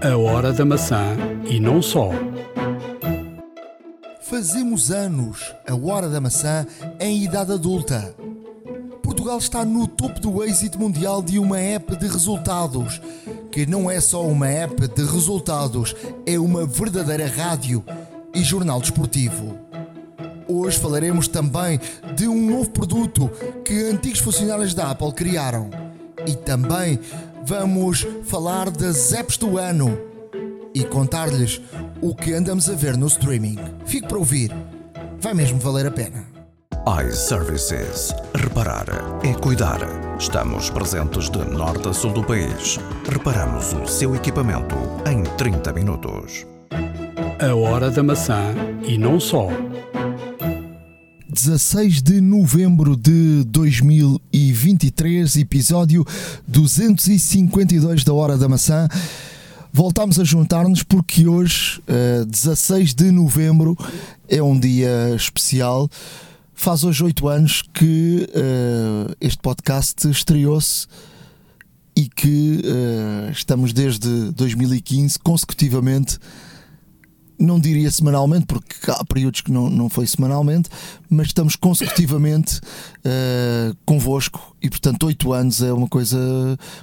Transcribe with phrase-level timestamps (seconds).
[0.00, 2.10] A Hora da Maçã e não só.
[4.22, 6.64] Fazemos anos, a Hora da Maçã,
[7.00, 8.14] em idade adulta.
[9.02, 13.02] Portugal está no topo do êxito mundial de uma app de resultados,
[13.50, 17.84] que não é só uma app de resultados, é uma verdadeira rádio
[18.32, 19.58] e jornal desportivo.
[20.46, 21.80] Hoje falaremos também
[22.14, 23.28] de um novo produto
[23.64, 25.70] que antigos funcionários da Apple criaram.
[26.26, 26.98] E também
[27.48, 29.98] vamos falar das apps do ano
[30.74, 31.62] e contar-lhes
[32.02, 33.56] o que andamos a ver no streaming.
[33.86, 34.54] Fique para ouvir,
[35.18, 36.26] vai mesmo valer a pena.
[37.06, 38.14] iServices.
[38.34, 38.84] Reparar
[39.24, 39.78] é cuidar.
[40.18, 42.78] Estamos presentes de norte a sul do país.
[43.10, 44.76] Reparamos o seu equipamento
[45.10, 46.46] em 30 minutos.
[47.40, 48.54] A Hora da Maçã
[48.86, 49.48] e não só.
[51.38, 56.04] 16 de novembro de 2023, episódio
[56.48, 58.88] 252 da Hora da Maçã.
[59.72, 63.78] Voltámos a juntar-nos porque hoje, eh, 16 de novembro,
[64.28, 65.88] é um dia especial.
[66.54, 70.88] Faz hoje oito anos que eh, este podcast estreou-se
[71.94, 76.18] e que eh, estamos desde 2015 consecutivamente
[77.38, 80.68] não diria semanalmente, porque há períodos que não, não foi semanalmente,
[81.08, 86.18] mas estamos consecutivamente uh, convosco e, portanto, oito anos é uma coisa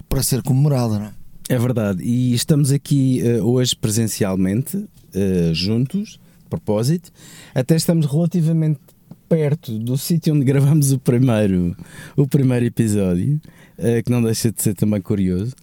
[0.08, 1.12] para ser comemorada, não é?
[1.48, 7.12] É verdade, e estamos aqui uh, hoje presencialmente, uh, juntos, de propósito,
[7.54, 8.80] até estamos relativamente
[9.30, 11.76] perto do sítio onde gravamos o primeiro,
[12.16, 13.40] o primeiro episódio,
[14.04, 15.54] que não deixa de ser também curioso,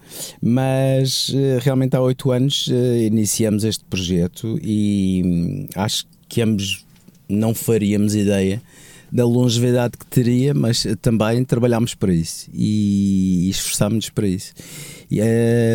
[0.41, 2.69] mas realmente há oito anos
[3.05, 6.85] iniciamos este projeto e hum, acho que ambos
[7.27, 8.61] não faríamos ideia
[9.13, 14.53] da longevidade que teria, mas também trabalhámos para isso e esforçámos-nos para isso.
[15.11, 15.21] E,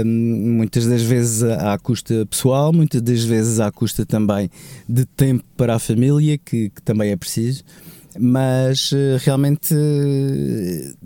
[0.04, 4.50] muitas das vezes à custa pessoal, muitas das vezes à custa também
[4.88, 7.62] de tempo para a família, que, que também é preciso
[8.18, 9.74] mas realmente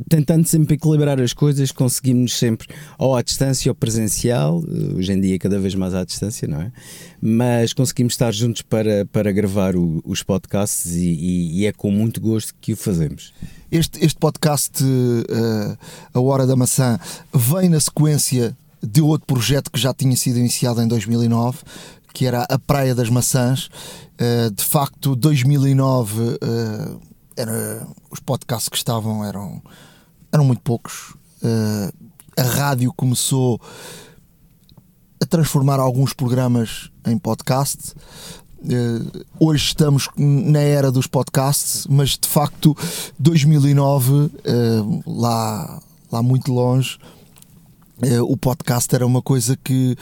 [0.09, 2.69] tentando sempre equilibrar as coisas, conseguimos sempre
[2.99, 4.63] ou à distância ou presencial,
[4.97, 6.73] hoje em dia cada vez mais à distância, não é?
[7.21, 11.91] Mas conseguimos estar juntos para, para gravar o, os podcasts e, e, e, é com
[11.91, 13.33] muito gosto que o fazemos.
[13.71, 15.79] Este, este podcast, uh,
[16.13, 16.99] A Hora da Maçã,
[17.33, 21.59] vem na sequência de outro projeto que já tinha sido iniciado em 2009,
[22.13, 23.69] que era a Praia das Maçãs.
[24.21, 27.01] Uh, de facto, 2009 uh,
[27.37, 29.63] era, os podcasts que estavam eram,
[30.31, 31.15] eram muito poucos.
[31.43, 31.93] Uh,
[32.37, 33.61] a rádio começou
[35.21, 37.95] a transformar alguns programas em podcast.
[39.39, 42.77] hoje estamos na era dos podcasts, mas de facto
[43.19, 44.31] 2009,
[45.07, 45.81] lá,
[46.11, 46.99] lá muito longe,
[48.27, 49.97] o podcast era uma coisa que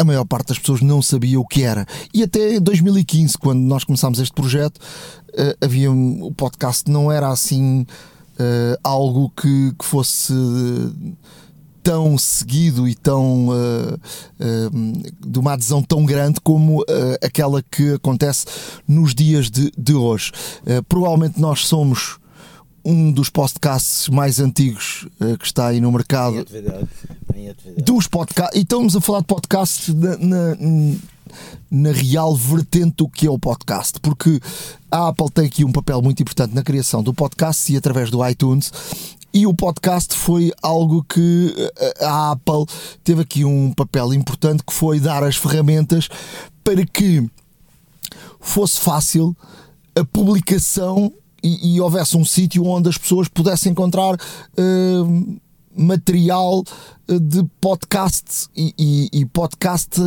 [0.00, 1.86] a maior parte das pessoas não sabia o que era.
[2.14, 7.82] E até 2015, quando nós começámos este projeto, uh, havia o podcast não era assim
[7.82, 10.32] uh, algo que, que fosse
[11.82, 13.48] tão seguido e tão
[15.26, 16.84] de uma adesão tão grande como
[17.22, 18.44] aquela que acontece
[18.86, 20.30] nos dias de, de hoje.
[20.86, 22.19] provavelmente nós somos
[22.84, 26.36] um dos podcasts mais antigos uh, que está aí no mercado.
[26.36, 26.88] Em atividade.
[27.34, 27.82] Em atividade.
[27.82, 28.58] Dos podcasts.
[28.58, 30.56] E estamos a falar de podcasts na, na,
[31.70, 34.40] na, real vertente do que é o podcast, porque
[34.90, 38.26] a Apple tem aqui um papel muito importante na criação do podcast e através do
[38.26, 38.72] iTunes.
[39.32, 42.66] E o podcast foi algo que eh, a Apple
[43.04, 46.08] teve aqui um papel importante que foi dar as ferramentas
[46.64, 47.30] para que
[48.40, 49.36] fosse fácil
[49.94, 55.40] a publicação e, e houvesse um sítio onde as pessoas pudessem encontrar uh,
[55.76, 56.64] material
[57.08, 60.00] eh, de podcast e, e, e podcast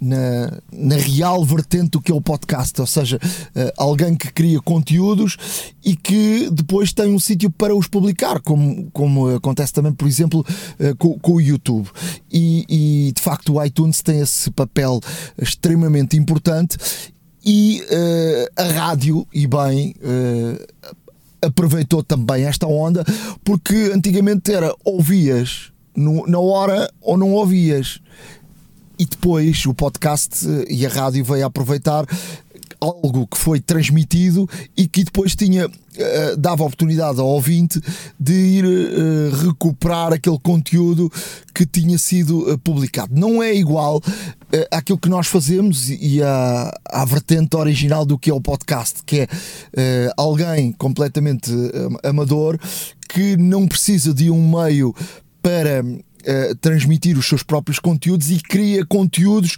[0.00, 4.60] na, na real vertente do que é o podcast, ou seja, uh, alguém que cria
[4.60, 5.36] conteúdos
[5.84, 10.40] e que depois tem um sítio para os publicar, como, como acontece também, por exemplo,
[10.40, 11.88] uh, com, com, o YouTube.
[12.32, 12.64] E,
[13.08, 15.00] e de facto o iTunes tem esse papel
[15.38, 16.78] extremamente importante
[17.44, 20.96] e uh, a rádio, e bem, uh,
[21.42, 23.04] aproveitou também esta onda,
[23.44, 28.00] porque antigamente era ouvias no, na hora ou não ouvias.
[28.98, 32.04] E depois o podcast eh, e a rádio veio a aproveitar
[32.80, 37.80] algo que foi transmitido e que depois tinha uh, dava oportunidade ao ouvinte
[38.18, 41.12] de ir uh, recuperar aquele conteúdo
[41.54, 43.14] que tinha sido uh, publicado.
[43.14, 44.02] Não é igual
[44.70, 49.20] àquilo que nós fazemos e à, à vertente original do que é o podcast, que
[49.20, 49.28] é
[50.16, 51.52] alguém completamente
[52.02, 52.58] amador
[53.08, 54.92] que não precisa de um meio
[55.40, 55.84] para
[56.60, 59.56] transmitir os seus próprios conteúdos e cria conteúdos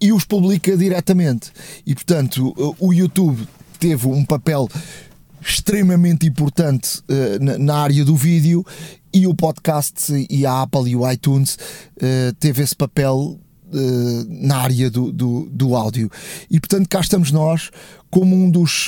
[0.00, 1.50] e os publica diretamente.
[1.86, 3.46] E portanto, o YouTube
[3.78, 4.68] teve um papel
[5.40, 8.64] extremamente importante uh, na, na, área do vídeo
[9.12, 11.54] e o podcast e a Apple e o iTunes
[11.96, 16.10] uh, teve esse papel uh, na área do, do, do, áudio.
[16.50, 17.70] E portanto cá estamos nós
[18.10, 18.86] como um dos,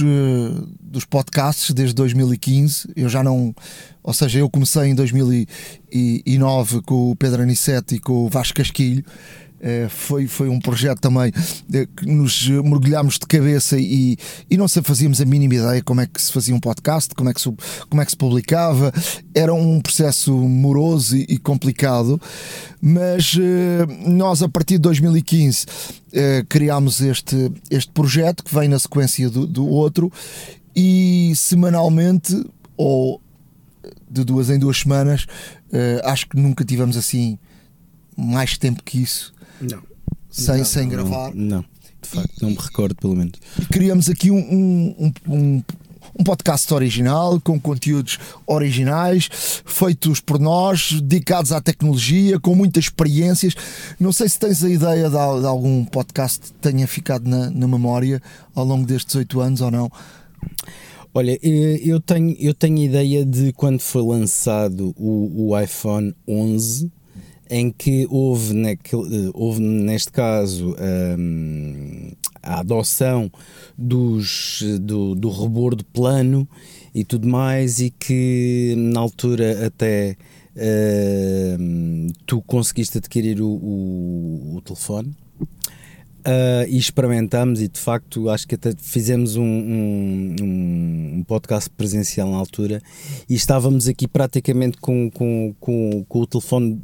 [0.80, 2.88] dos podcasts desde 2015.
[2.96, 3.54] Eu já não.
[4.02, 9.04] Ou seja, eu comecei em 2009 com o Pedro Aniceto e com o Vasco Casquilho.
[9.62, 11.30] Eh, foi, foi um projeto também
[11.74, 14.16] eh, que nos mergulhámos de cabeça e,
[14.48, 17.34] e não fazíamos a mínima ideia como é que se fazia um podcast, como é
[17.34, 17.54] que se,
[17.90, 18.90] como é que se publicava.
[19.34, 22.18] Era um processo moroso e, e complicado,
[22.80, 25.66] mas eh, nós a partir de 2015
[26.48, 30.10] criámos este, este projeto que vem na sequência do, do outro
[30.74, 32.44] e semanalmente
[32.76, 33.20] ou
[34.10, 35.26] de duas em duas semanas,
[36.02, 37.38] acho que nunca tivemos assim
[38.16, 39.82] mais tempo que isso não.
[40.30, 41.34] Sem, não, sem não, gravar.
[41.34, 41.64] Não,
[42.02, 43.34] de facto, não me recordo, pelo menos.
[43.70, 45.62] Criamos aqui um, um, um,
[46.18, 49.28] um podcast original, com conteúdos originais,
[49.64, 53.54] feitos por nós, dedicados à tecnologia, com muitas experiências.
[53.98, 57.66] Não sei se tens a ideia de, de algum podcast que tenha ficado na, na
[57.66, 58.22] memória
[58.54, 59.90] ao longo destes oito anos ou não.
[61.12, 66.90] Olha, eu tenho, eu tenho ideia de quando foi lançado o, o iPhone 11
[67.50, 70.76] em que houve, naquele, houve neste caso
[71.18, 73.30] um, a adoção
[73.76, 76.48] dos, do, do rebordo plano
[76.94, 80.16] e tudo mais, e que na altura até
[80.54, 85.14] uh, tu conseguiste adquirir o, o, o telefone.
[86.20, 92.30] Uh, e experimentamos e de facto acho que até fizemos um, um, um, podcast presencial
[92.30, 92.82] na altura
[93.26, 96.82] e estávamos aqui praticamente com, com, com, com o telefone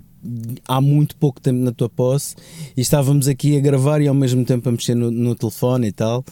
[0.67, 2.35] há muito pouco tempo na tua posse
[2.77, 5.93] e estávamos aqui a gravar e ao mesmo tempo a mexer no, no telefone e
[5.93, 6.25] tal.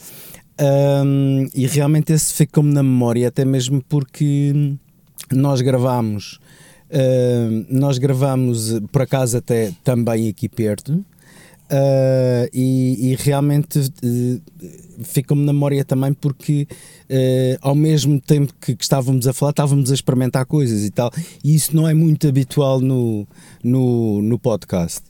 [0.60, 4.76] Um, e realmente esse ficou-me na memória, até mesmo porque
[5.32, 6.38] nós gravámos,
[6.90, 11.04] uh, nós gravámos por acaso até também aqui perto.
[11.74, 16.68] Uh, e, e, realmente uh, ficou-me na memória também porque
[17.10, 21.10] uh, ao mesmo tempo que, que, estávamos a falar estávamos a experimentar coisas e tal.
[21.42, 23.26] E isso não é muito habitual no,
[23.62, 25.00] no, no podcast.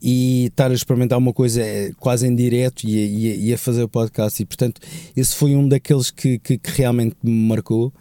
[0.00, 3.82] E estar a experimentar uma coisa é quase em direto e, e, e, a fazer
[3.82, 4.40] o podcast.
[4.40, 4.80] E portanto
[5.16, 7.92] esse foi um daqueles que, que, que realmente me marcou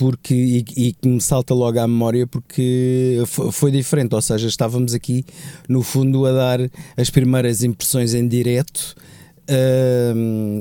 [0.00, 5.26] porque, e, que me salta logo à memória porque foi, diferente, ou seja, estávamos aqui
[5.68, 8.94] no fundo a dar as primeiras impressões em direto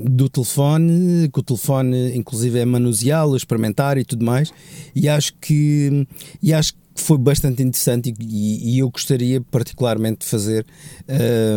[0.10, 4.52] do telefone, que o telefone inclusive é manuseá-lo, experimentar e tudo mais,
[4.94, 6.06] e acho que,
[6.44, 10.66] e acho que foi bastante interessante e, e eu gostaria particularmente de fazer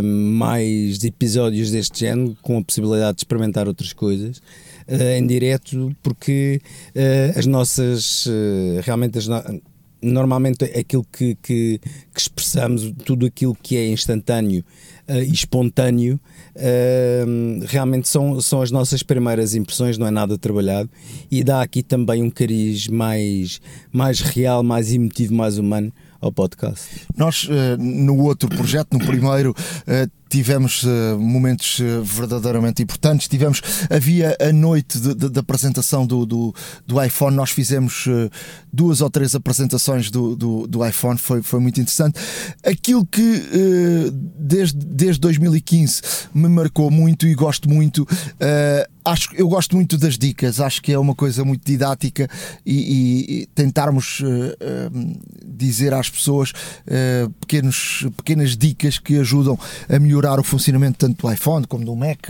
[0.05, 4.41] mais episódios deste género com a possibilidade de experimentar outras coisas
[4.89, 6.61] em direto, porque
[6.95, 9.43] uh, as nossas, uh, realmente as no
[10.05, 11.81] normalmente aquilo que, que,
[12.13, 14.65] que, expressamos, tudo aquilo que é instantâneo
[15.09, 16.19] e espontâneo,
[17.69, 20.91] realmente são, são as nossas primeiras impressões, não é nada trabalhado,
[21.31, 23.61] e dá aqui também um cariz mais,
[23.93, 27.07] mais real, mais emotivo, mais humano ao podcast.
[27.17, 27.49] Nós,
[27.79, 29.55] no outro projeto, no primeiro,
[30.33, 33.29] tivemos uh, momentos uh, verdadeiramente importantes.
[33.29, 33.61] Tivemos,
[33.91, 36.55] havia a noite da apresentação do, do,
[36.87, 38.31] do, iPhone, nós fizemos uh,
[38.73, 42.19] duas ou três apresentações do, do, do, iPhone, foi, foi muito interessante.
[42.65, 43.43] Aquilo que
[44.39, 46.01] desde, desde 2015
[46.33, 48.07] me marcou muito e gosto muito
[49.05, 52.29] acho eu gosto muito das dicas, acho que é uma coisa muito didática
[52.65, 56.53] e, e tentarmos uh, uh, dizer às pessoas
[57.41, 59.59] pequenos, pequenas dicas que ajudam
[59.89, 62.29] a melhorar o funcionamento tanto do iPhone como do Mac,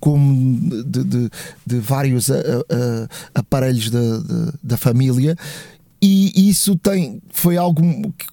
[0.00, 1.30] como de, de,
[1.66, 2.28] de vários
[3.34, 4.00] aparelhos da,
[4.62, 5.36] da família.
[6.02, 7.80] E isso tem, foi algo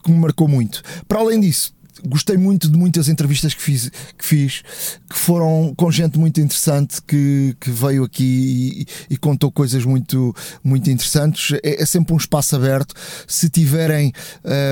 [0.03, 0.81] que me marcou muito.
[1.07, 1.73] Para além disso,
[2.05, 4.63] gostei muito de muitas entrevistas que fiz, que, fiz,
[5.09, 10.33] que foram com gente muito interessante que, que veio aqui e, e contou coisas muito,
[10.63, 11.57] muito interessantes.
[11.63, 12.95] É, é, sempre um espaço aberto.
[13.27, 14.11] Se tiverem,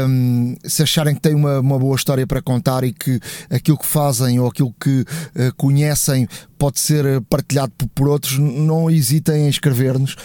[0.08, 3.86] um, se acharem que têm uma, uma boa história para contar e que aquilo que
[3.86, 9.50] fazem ou aquilo que uh, conhecem pode ser partilhado por, por outros, não hesitem em
[9.50, 10.16] escrever-nos.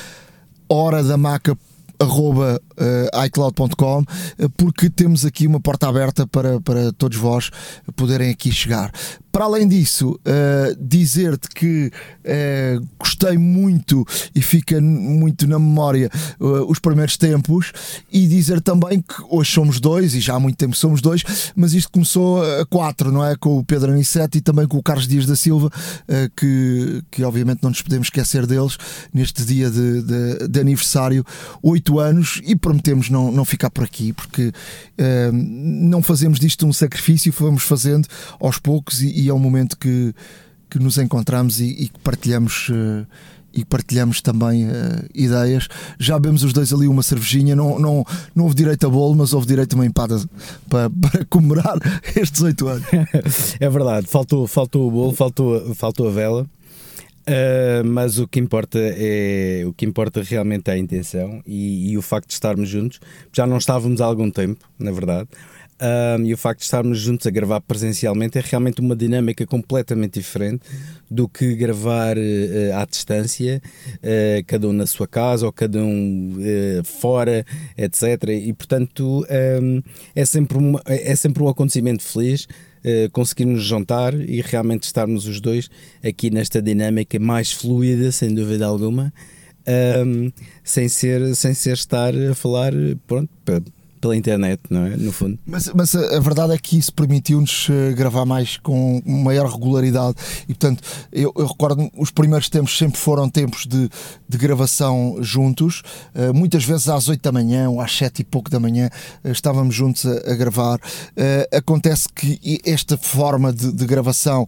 [0.68, 1.56] Hora da maca
[1.98, 4.04] arroba uh, iCloud.com
[4.56, 7.50] porque temos aqui uma porta aberta para, para todos vós
[7.96, 8.92] poderem aqui chegar.
[9.34, 11.90] Para além disso, uh, dizer-te que
[12.24, 17.72] uh, gostei muito e fica muito na memória uh, os primeiros tempos
[18.12, 21.24] e dizer também que hoje somos dois e já há muito tempo somos dois,
[21.56, 23.34] mas isto começou a quatro, não é?
[23.34, 25.68] Com o Pedro Aniceto e também com o Carlos Dias da Silva,
[26.36, 28.78] que, que obviamente não nos podemos esquecer deles
[29.12, 31.24] neste dia de, de, de aniversário,
[31.60, 34.52] oito anos, e prometemos não, não ficar por aqui, porque
[35.32, 38.06] não fazemos disto um sacrifício, fomos fazendo
[38.38, 40.14] aos poucos e, e é um momento que,
[40.68, 42.68] que nos encontramos e, que partilhamos.
[42.68, 43.06] Uh,
[43.56, 44.72] e partilhamos também uh,
[45.14, 45.68] ideias.
[45.96, 48.04] Já bebemos os dois ali uma cervejinha, não, não,
[48.34, 50.20] não houve direito a bolo, mas houve direito a uma empada
[50.68, 51.78] para, para comemorar
[52.16, 52.84] estes oito anos.
[53.60, 56.46] é verdade, faltou, faltou o bolo, faltou, faltou a vela.
[57.26, 61.96] Uh, mas o que importa é o que importa realmente é a intenção e, e,
[61.96, 63.00] o facto de estarmos juntos.
[63.32, 65.28] Já não estávamos há algum tempo, na verdade.
[65.80, 70.20] Um, e o facto de estarmos juntos a gravar presencialmente é realmente uma dinâmica completamente
[70.20, 70.62] diferente
[71.10, 73.60] do que gravar uh, à distância,
[73.96, 77.44] uh, cada um na sua casa ou cada um uh, fora,
[77.76, 78.28] etc.
[78.28, 79.26] E portanto
[79.60, 79.82] um,
[80.14, 82.46] é, sempre uma, é sempre um acontecimento feliz.
[83.12, 85.70] conseguirmos juntar e realmente estarmos os dois
[86.06, 89.12] aqui nesta dinâmica mais fluida, sem dúvida alguma,
[90.06, 90.30] um,
[90.62, 92.72] sem, ser, sem ser estar a falar
[93.06, 93.30] pronto,
[94.04, 94.96] pela internet, não é?
[94.98, 95.38] No fundo.
[95.46, 100.14] Mas, mas a, a verdade é que isso permitiu-nos eh, gravar mais com maior regularidade
[100.46, 103.88] e, portanto, eu, eu recordo os primeiros tempos sempre foram tempos de,
[104.28, 105.82] de gravação juntos,
[106.14, 108.90] uh, muitas vezes às 8 da manhã ou às 7 e pouco da manhã
[109.24, 110.76] uh, estávamos juntos a, a gravar.
[110.76, 114.46] Uh, acontece que esta forma de, de gravação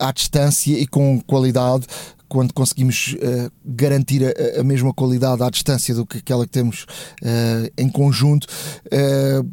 [0.00, 1.86] à distância e com qualidade
[2.28, 6.84] quando conseguimos uh, garantir a, a, mesma qualidade à distância do que aquela que temos
[7.22, 8.46] uh, em conjunto,
[8.86, 9.48] uh,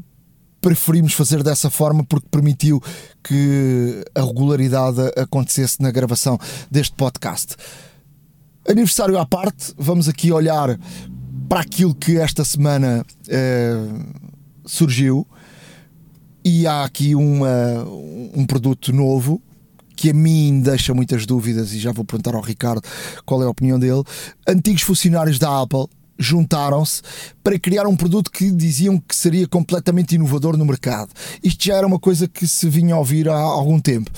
[0.59, 2.81] preferimos fazer dessa forma porque permitiu
[3.23, 6.39] que a regularidade acontecesse na gravação
[6.71, 7.55] deste podcast.
[8.67, 10.79] Aniversário à parte, vamos aqui olhar
[11.49, 13.05] para aquilo que esta semana
[14.65, 15.27] surgiu
[16.45, 17.83] e há aqui uma,
[18.33, 19.41] um produto novo
[19.95, 22.81] que a mim deixa muitas dúvidas e já vou perguntar ao Ricardo
[23.25, 24.03] qual é a opinião dele.
[24.47, 27.01] Antigos funcionários da Apple juntaram-se
[27.43, 31.11] para criar um produto que diziam que seria completamente inovador no mercado.
[31.43, 34.11] Isto já era uma coisa que se vinha a ouvir há algum tempo.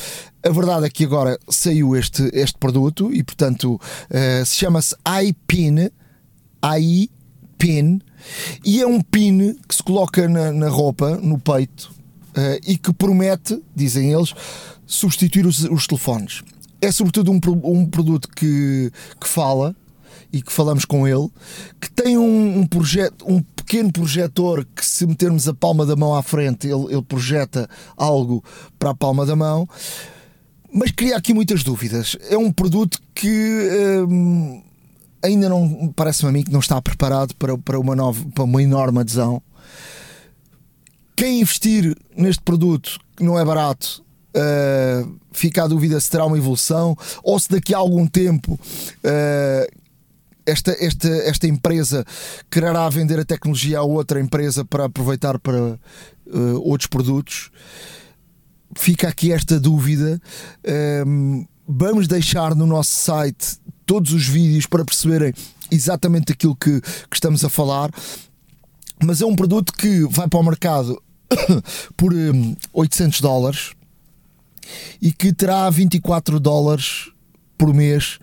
[0.44, 5.89] A verdade é que agora saiu este, este produto e, portanto, uh, se chama-se iPin,
[6.77, 8.00] iPin,
[8.63, 11.91] e é um pin que se coloca na, na roupa, no peito,
[12.38, 14.34] uh, e que promete, dizem eles,
[14.86, 16.42] substituir os, os telefones.
[16.82, 19.75] É sobretudo um, um produto que, que fala
[20.32, 21.30] e que falamos com ele,
[21.80, 26.13] que tem um, um, projeto, um pequeno projetor que se metermos a palma da mão
[26.13, 28.44] à frente, ele, ele projeta algo
[28.77, 29.68] para a palma da mão.
[30.74, 32.18] Mas cria aqui muitas dúvidas.
[32.30, 34.62] É um produto que hum,
[35.24, 38.62] ainda não parece-me a mim que não está preparado para, para, uma nova, para uma
[38.62, 39.42] enorme adesão.
[41.15, 44.05] Quem investir neste produto, que não é barato,
[44.36, 49.82] Uh, fica a dúvida se terá uma evolução ou se daqui a algum tempo uh,
[50.46, 52.06] esta, esta, esta empresa
[52.51, 55.80] quererá vender a tecnologia a outra empresa para aproveitar para
[56.27, 57.50] uh, outros produtos.
[58.77, 60.22] Fica aqui esta dúvida.
[61.65, 65.34] vamos deixar no nosso site todos os vídeos para perceberem
[65.72, 67.89] exatamente aquilo que, que estamos a falar.
[69.01, 71.01] Mas é um produto que vai para o mercado
[71.96, 73.75] por um, 800 dólares
[75.02, 77.12] e que terá 24 dólares
[77.58, 78.20] por mês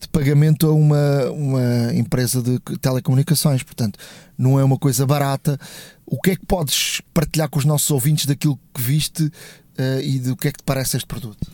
[0.00, 3.62] de pagamento a uma, uma empresa de telecomunicações.
[3.62, 3.98] Portanto,
[4.36, 5.58] não é uma coisa barata.
[6.04, 10.18] O que é que podes partilhar com os nossos ouvintes daquilo que viste uh, e
[10.18, 11.50] do que é que te parece este produto?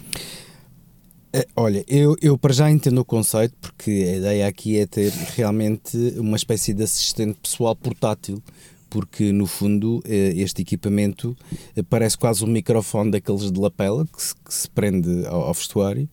[1.33, 5.13] Eh, olha, eu, eu para já entendo o conceito, porque a ideia aqui é ter
[5.37, 8.43] realmente uma espécie de assistente pessoal portátil
[8.89, 11.37] porque no fundo eh, este equipamento
[11.77, 15.55] eh, parece quase um microfone daqueles de lapela que se, que se prende ao, ao
[15.55, 16.09] vestuário.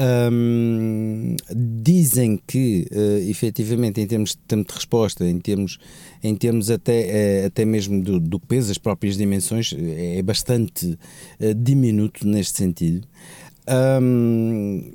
[0.00, 1.34] Um,
[1.82, 5.76] dizem que uh, efetivamente em termos de tempo de resposta, em termos,
[6.22, 10.96] em termos até, uh, até mesmo do, do, peso, as próprias dimensões, é bastante
[11.40, 13.08] uh, diminuto neste sentido.
[14.00, 14.92] Um,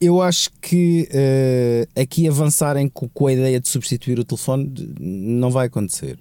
[0.00, 5.50] eu acho que uh, aqui avançarem com, com, a ideia de substituir o telefone não
[5.50, 6.18] vai acontecer.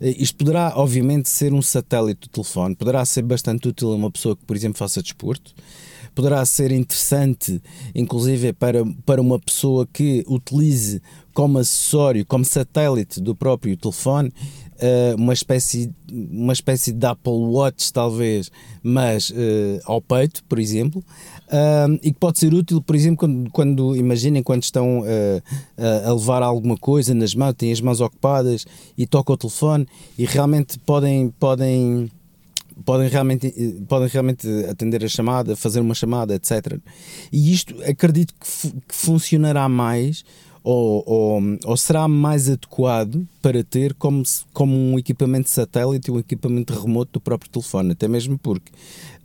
[0.00, 4.10] Uh, isto poderá, obviamente, ser um satélite do telefone, poderá ser bastante útil a uma
[4.10, 5.52] pessoa que, por exemplo, faça desporto,
[6.14, 7.60] poderá ser interessante,
[7.94, 14.32] inclusive, para, para uma pessoa que utilize como acessório, como satélite do próprio telefone.
[14.80, 18.50] uh, uma, espécie, uma espécie de Apple Watch, talvez,
[18.82, 19.32] mas
[19.84, 21.04] ao peito, por exemplo,
[21.48, 25.02] uh, e que pode ser útil, por exemplo, quando, quando imaginem quando estão
[26.06, 29.86] a levar alguma coisa nas mãos, têm as mãos ocupadas e tocam o telefone
[30.18, 31.32] e realmente podem.
[31.38, 32.10] podem
[32.84, 33.50] podem realmente,
[33.88, 36.78] podem realmente atender a chamada, fazer uma chamada, etc.
[37.32, 40.24] E isto acredito que, que funcionará mais
[40.62, 46.74] ou, ou, ou, será mais adequado para ter como, como um equipamento satélite, um equipamento
[46.74, 48.70] remoto do próprio telefone, até mesmo porque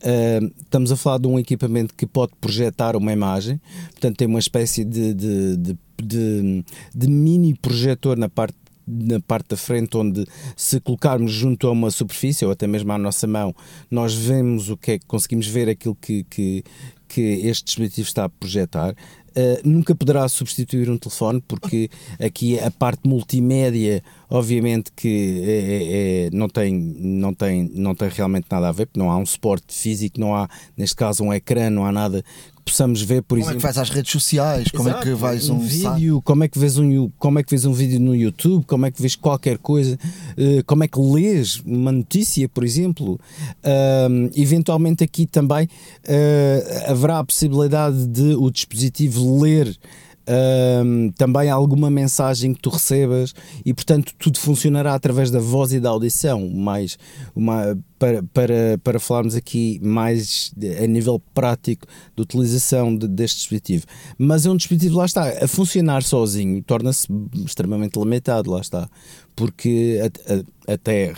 [0.03, 3.60] uh, estamos a falar de um equipamento que pode projetar uma imagem,
[3.91, 8.55] portanto tem uma espécie de, de, de, de, de mini projetor na parte
[8.86, 12.98] na parte da frente, onde se colocarmos junto a uma superfície ou até mesmo à
[12.98, 13.55] nossa mão,
[13.89, 16.63] nós vemos o que é conseguimos ver aquilo que, que,
[17.07, 18.93] que este dispositivo está a projetar.
[19.36, 24.03] Uh, nunca poderá substituir um telefone, porque aqui a parte multimédia,
[24.34, 28.88] obviamente que é, é, é, não, tem, não, tem, não tem realmente nada a ver,
[28.88, 32.24] porque não há um suporte físico, não há, neste caso, um ecrã, não há nada
[32.66, 33.60] possamos ver, por como exemplo.
[33.62, 34.62] Como é que vais às redes sociais?
[34.62, 36.22] Exato, como é que vais um, um vídeo?
[36.24, 38.66] Como é que vês um, como é que vês um vídeo no YouTube?
[38.66, 40.00] Como é que vês qualquer coisa?
[40.38, 43.20] Uh, como é que lês uma notícia, por exemplo?
[43.63, 49.78] Uh, eventualmente aqui também uh, haverá a possibilidade de o dispositivo ler
[50.27, 53.34] um, também alguma mensagem que tu recebas
[53.65, 56.98] e portanto tudo funcionará através da voz e da audição mais
[57.36, 63.86] uma, para, para, para falarmos aqui mais a nível prático de utilização de, deste dispositivo.
[64.18, 67.08] Mas é um dispositivo, lá está, a funcionar sozinho torna-se
[67.46, 68.89] extremamente limitado, lá está.
[69.36, 71.13] Porque a, a, até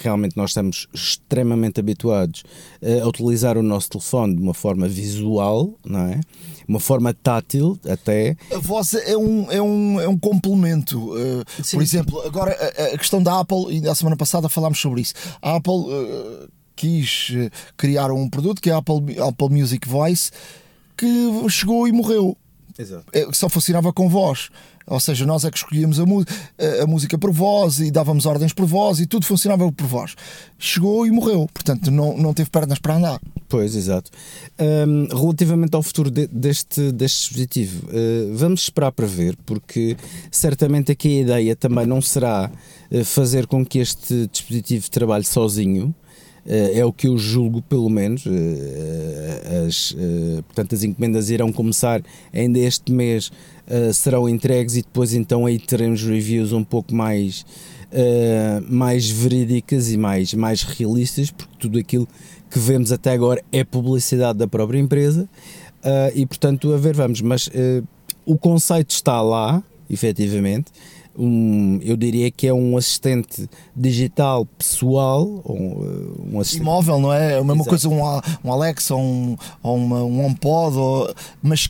[0.00, 2.42] realmente nós estamos extremamente habituados
[3.02, 6.20] a utilizar o nosso telefone de uma forma visual, não é?
[6.68, 8.36] uma forma tátil até.
[8.54, 10.98] A voz é um, é um, é um complemento.
[11.14, 15.00] Uh, por exemplo, agora a, a, questão da Apple, e na semana passada falámos sobre
[15.00, 15.14] isso.
[15.40, 20.30] A Apple uh, quis eh, criar um produto que é a Apple, Apple Music Voice
[20.96, 22.36] que chegou e morreu.
[22.78, 23.06] Exato.
[23.32, 24.50] Só funcionava com voz.
[24.88, 26.04] Ou seja, nós é que escolhíamos a,
[26.82, 30.14] a, música por voz e dávamos ordens por voz e tudo funcionava por voz.
[30.58, 33.20] Chegou e morreu, portanto não, não teve pernas para andar.
[33.48, 34.10] Pois, exato.
[34.60, 39.96] Um, relativamente ao futuro de, deste, deste dispositivo, uh, vamos esperar para ver, porque
[40.30, 42.50] certamente aqui a ideia também não será
[42.90, 45.94] uh, fazer com que este dispositivo trabalhe sozinho.
[46.44, 48.24] Uh, é o que eu julgo, pelo menos.
[49.66, 49.94] As,
[50.46, 53.30] portanto, as encomendas irão começar ainda este mês
[53.68, 57.44] uh, serão entregues e depois então aí teremos reviews um pouco mais,
[57.92, 62.08] uh, mais verídicas e mais, mais realistas, porque tudo aquilo
[62.50, 65.28] que vemos até agora é publicidade da própria empresa
[65.84, 67.48] uh, e portanto a ver vamos, mas
[68.24, 70.70] o conceito está lá, efetivamente.
[71.20, 76.62] Um, eu diria que é um assistente digital pessoal, um, um assistente...
[76.62, 77.32] imóvel, não é?
[77.32, 77.68] É a mesma Exato.
[77.70, 81.68] coisa um, um Alexa ou um, uma, um HomePod, ou, mas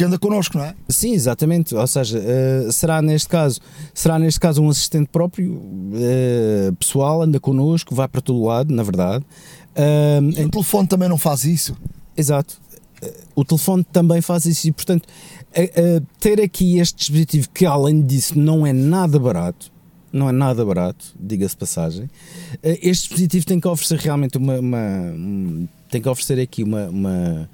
[0.00, 0.74] que anda connosco, não é?
[0.88, 1.74] Sim, exatamente.
[1.74, 3.60] Ou seja, uh, será neste caso,
[3.92, 8.82] será neste caso um assistente próprio, uh, pessoal, anda connosco, vai para todo lado, na
[8.82, 9.22] verdade.
[9.76, 11.76] Uh, o telefone também não faz isso.
[12.16, 12.58] Exato.
[13.36, 15.06] o telefone também faz isso e, portanto,
[16.18, 19.70] ter aqui este dispositivo que, além disso, não é nada barato,
[20.10, 22.08] não é nada barato, diga-se passagem.
[22.62, 27.50] Este dispositivo tem que oferecer realmente uma, uma um, tem que oferecer aqui uma, uma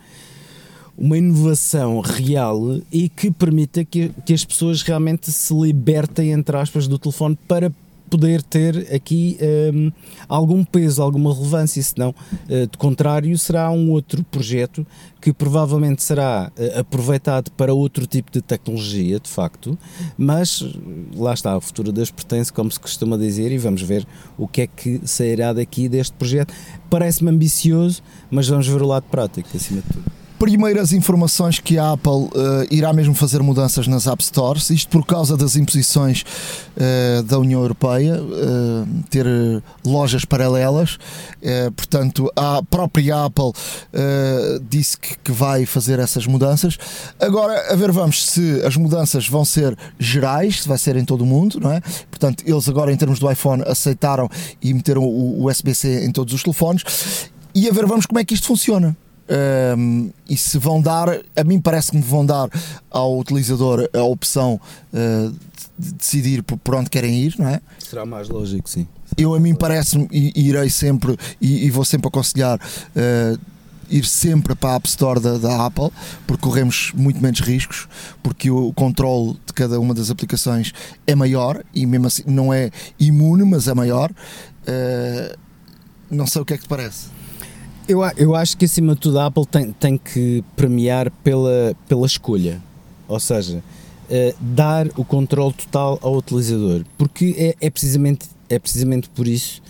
[0.98, 6.88] uma inovação real e que permita que, que as pessoas realmente se libertem, entre aspas,
[6.88, 7.72] do telefone para
[8.08, 9.36] poder ter aqui
[9.74, 9.90] um,
[10.28, 12.10] algum peso, alguma relevância, senão,
[12.48, 14.86] uh, de contrário, será um outro projeto
[15.20, 19.78] que provavelmente será uh, aproveitado para outro tipo de tecnologia, de facto,
[20.16, 20.64] mas
[21.14, 24.06] lá está, o futuro Deus pertence, como se costuma dizer, e vamos ver
[24.38, 26.54] o que é que sairá daqui deste projeto.
[26.88, 31.92] Parece-me ambicioso, mas vamos ver o lado prático, acima de tudo primeiras informações que a
[31.92, 32.30] Apple uh,
[32.70, 36.22] irá mesmo fazer mudanças nas App Stores, isto por causa das imposições
[36.76, 39.26] uh, da União Europeia, uh, ter
[39.84, 40.98] lojas paralelas.
[41.74, 43.52] portanto, a própria Apple
[44.68, 46.78] disse que, que, vai fazer essas mudanças.
[47.20, 51.22] Agora, a ver, vamos se as mudanças vão ser gerais, se vai ser em todo
[51.22, 51.80] o mundo, não é?
[52.10, 54.28] Portanto, eles agora, em termos do iPhone, aceitaram
[54.62, 57.30] e meteram o USB-C em todos os telefones.
[57.54, 58.96] E a ver, vamos como é que isto funciona.
[59.28, 62.48] Um, e se vão dar, a mim parece que me vão dar
[62.90, 64.60] ao utilizador a opção
[64.92, 65.34] uh,
[65.78, 67.60] de decidir por, onde querem ir, não é?
[67.78, 68.86] Será mais lógico, sim.
[69.16, 73.38] Eu a mim parece-me e irei sempre e, e, vou sempre aconselhar uh,
[73.90, 75.90] ir sempre para a App Store da, da, Apple,
[76.26, 77.88] porque corremos muito menos riscos,
[78.22, 80.72] porque o controle de cada uma das aplicações
[81.06, 84.10] é maior e mesmo assim não é imune, mas é maior.
[84.10, 85.36] Uh,
[86.10, 87.15] não sei o que é que te parece.
[87.88, 92.04] Eu, eu acho que acima de tudo a Apple tem, tem que premiar pela, pela
[92.04, 92.60] escolha,
[93.06, 93.62] ou seja,
[94.10, 99.62] uh, dar o controle total ao utilizador, porque é, é, precisamente, é precisamente por isso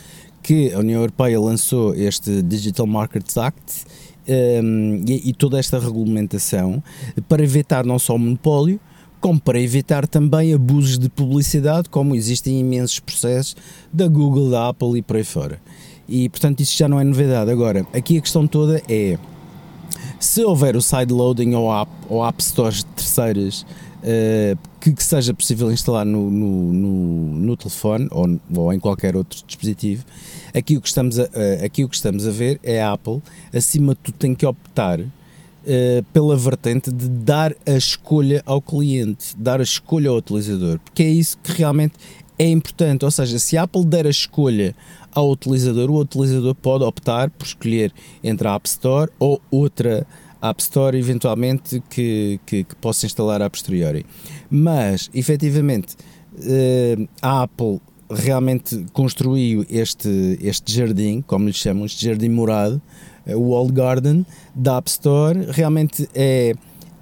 [0.42, 3.84] que a União Europeia lançou este Digital Markets Act
[4.26, 6.82] um, ehm, e, e, toda esta regulamentação
[7.28, 8.80] para evitar não só o monopólio,
[9.20, 13.56] como para evitar também abusos de publicidade, como existem imensos processos
[13.92, 15.60] da Google, da Apple e por aí fora.
[16.08, 17.50] E portanto isso já não é novidade.
[17.50, 19.18] Agora, aqui a questão toda é
[20.18, 25.70] se houver o sideloading ou app, ou app stores terceiras uh, que, que, seja possível
[25.70, 30.04] instalar no, no, no, no telefone ou, ou, em qualquer outro dispositivo,
[30.54, 33.20] aqui o, que estamos a, uh, aqui o que estamos a ver é a Apple,
[33.52, 35.00] acima de tudo, tem que optar
[35.66, 41.02] Uh, pela vertente de dar a escolha ao cliente, dar a escolha ao utilizador, porque
[41.02, 41.94] é isso que realmente
[42.38, 43.04] é importante.
[43.04, 44.74] Ou seja, se a Apple der a escolha
[45.12, 50.06] ao utilizador, o utilizador pode optar por escolher entre a App Store ou outra
[50.40, 54.04] App Store, eventualmente, que, que, que possa instalar a posteriori.
[54.50, 55.96] Mas, efetivamente,
[56.34, 62.80] uh, a Apple realmente construiu este, este jardim, como lhe chamam, este jardim morado,
[63.26, 66.54] eh, o Wall Garden da App Store, realmente é,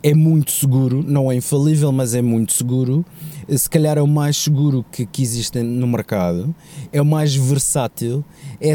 [0.04, 3.02] é muito seguro, não é infalível, mas é muito seguro.
[3.48, 6.54] Se calhar é o mais seguro que, que existe no mercado,
[6.92, 8.22] é o mais versátil,
[8.60, 8.74] é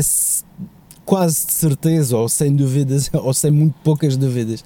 [1.06, 4.66] quase de certeza, ou sem dúvidas, ou sem muito poucas dúvidas,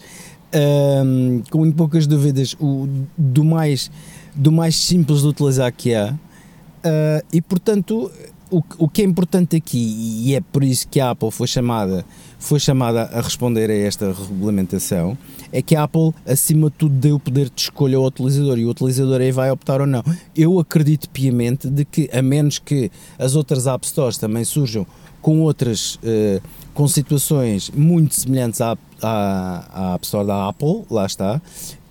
[1.06, 3.92] um, com muito poucas dúvidas, o, do, mais,
[4.34, 6.14] do mais simples de utilizar que há.
[6.14, 8.10] Uh, e portanto,
[8.50, 12.06] o, o que é importante aqui, e é por isso que a Apple foi chamada,
[12.38, 15.18] foi chamada a responder a esta regulamentação,
[15.54, 18.66] é que a Apple, acima de tudo, deu o poder de escolha ao utilizador e
[18.66, 20.04] o utilizador aí vai optar ou não.
[20.36, 22.90] Eu acredito piamente de que, a menos que
[23.20, 24.86] as outras App Stores também surjam
[25.22, 26.42] com outras, uh,
[26.74, 31.40] com situações muito semelhantes à, à, à App Store da Apple, lá está,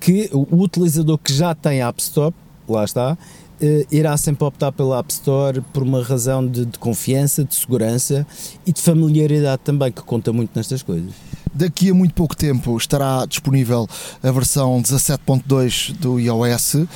[0.01, 2.35] que o utilizador que já tem a App Store,
[2.69, 7.45] lá está, uh, irá sempre optar pela App Store por uma razão de, de, confiança,
[7.45, 8.27] de segurança
[8.67, 11.13] e de familiaridade também, que conta muito nestas coisas.
[11.55, 13.89] Daqui a muito pouco tempo estará disponível
[14.23, 16.87] a versão 17.2 do iOS.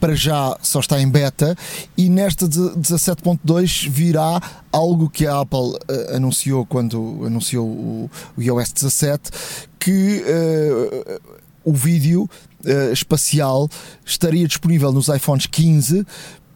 [0.00, 1.56] Para já só está em beta
[1.96, 4.40] e nesta 17.2 virá
[4.70, 9.30] algo que a Apple uh, anunciou quando anunciou o, o iOS 17
[9.78, 11.20] que uh,
[11.64, 12.30] o vídeo
[12.64, 13.68] uh, espacial
[14.06, 16.06] estaria disponível nos iPhones 15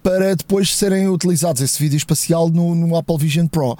[0.02, 3.76] para depois serem utilizados esse vídeo espacial no, no Apple Vision Pro.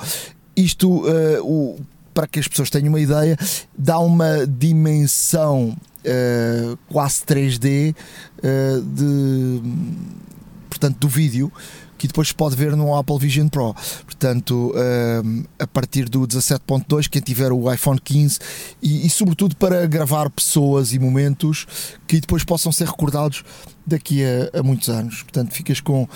[0.56, 1.80] Isto, uh, o,
[2.12, 3.36] para que as pessoas tenham uma ideia,
[3.76, 7.94] dá uma dimensão uh, quase 3D
[8.94, 9.62] de,
[10.68, 11.52] portanto, do vídeo
[12.02, 13.72] que depois pode ver no Apple Vision Pro.
[14.04, 14.74] Portanto,
[15.24, 18.40] um, a partir do 17.2, quem tiver o iPhone 15
[18.82, 21.64] e, e, sobretudo para gravar pessoas e momentos
[22.08, 23.44] que depois possam ser recordados
[23.86, 25.22] daqui a, a muitos anos.
[25.22, 26.08] Portanto, ficas com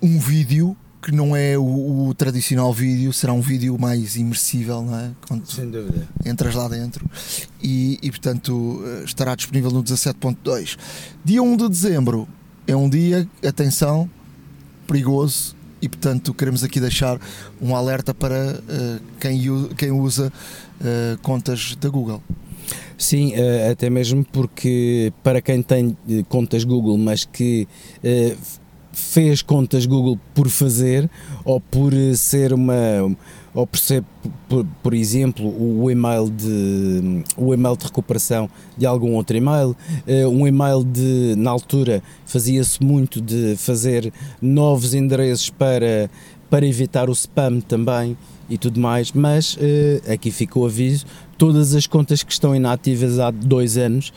[0.00, 4.98] um vídeo que não é o, o, tradicional vídeo, será um vídeo mais imersível, não
[4.98, 5.10] é?
[5.28, 6.08] Quando Sem dúvida.
[6.24, 7.04] Entras lá dentro
[7.62, 10.78] e, e portanto estará disponível no 17.2.
[11.22, 12.26] Dia 1 de dezembro
[12.66, 14.08] é um dia, atenção,
[14.86, 17.20] perigoso e, portanto, queremos aqui deixar
[17.60, 19.38] um alerta para uh, quem,
[19.76, 20.32] quem usa
[20.80, 22.22] uh, contas da Google.
[22.96, 25.94] Sim, uh, até mesmo porque para quem tem
[26.26, 27.68] contas Google, mas que
[28.94, 31.10] fez contas Google por fazer
[31.44, 32.74] ou por ser uma
[33.54, 34.02] ou por ser,
[34.48, 40.28] por, por exemplo, o e-mail de o e-mail de recuperação de algum outro e-mail, uh,
[40.28, 46.10] um e-mail de na altura fazia-se muito de fazer novos endereços para
[46.50, 48.16] para evitar o spam também
[48.48, 51.06] e tudo mais, mas uh, aqui fica o aviso:
[51.38, 54.12] todas as contas que estão inativas há dois anos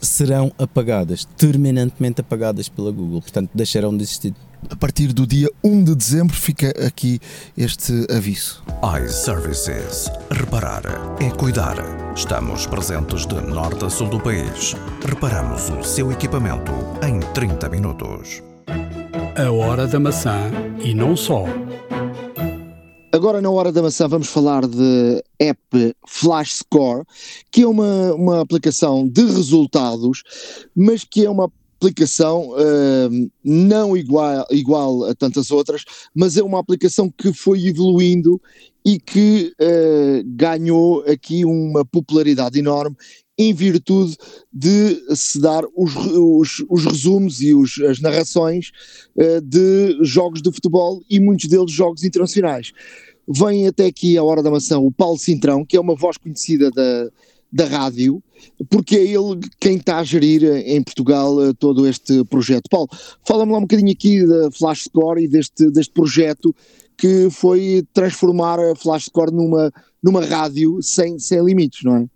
[0.00, 4.34] serão apagadas, terminantemente apagadas pela Google, portanto deixarão de existir
[4.68, 7.18] a partir do dia 1 de dezembro fica aqui
[7.56, 8.62] este aviso.
[9.02, 10.10] iServices.
[10.30, 10.82] Reparar
[11.20, 11.76] é cuidar.
[12.14, 14.74] Estamos presentes de norte a sul do país.
[15.06, 18.42] Reparamos o seu equipamento em 30 minutos.
[19.36, 20.50] A hora da maçã
[20.82, 21.46] e não só.
[23.20, 27.04] Agora, na hora da maçã, vamos falar de app Flash Score,
[27.52, 30.22] que é uma, uma aplicação de resultados,
[30.74, 36.58] mas que é uma aplicação uh, não igual, igual a tantas outras, mas é uma
[36.58, 38.40] aplicação que foi evoluindo
[38.86, 42.96] e que uh, ganhou aqui uma popularidade enorme
[43.36, 44.16] em virtude
[44.50, 48.70] de se dar os, os, os resumos e os, as narrações
[49.14, 52.72] uh, de jogos de futebol e muitos deles jogos internacionais.
[53.32, 56.68] Vem até aqui a hora da maçã o Paulo Cintrão, que é uma voz conhecida
[56.68, 57.08] da,
[57.52, 58.20] da rádio,
[58.68, 62.68] porque é ele quem está a gerir em Portugal eh, todo este projeto.
[62.68, 62.88] Paulo,
[63.24, 66.54] fala-me lá um bocadinho aqui da Flash Score e deste, deste projeto
[66.98, 72.06] que foi transformar a Flash Score numa, numa rádio sem, sem limites, não é?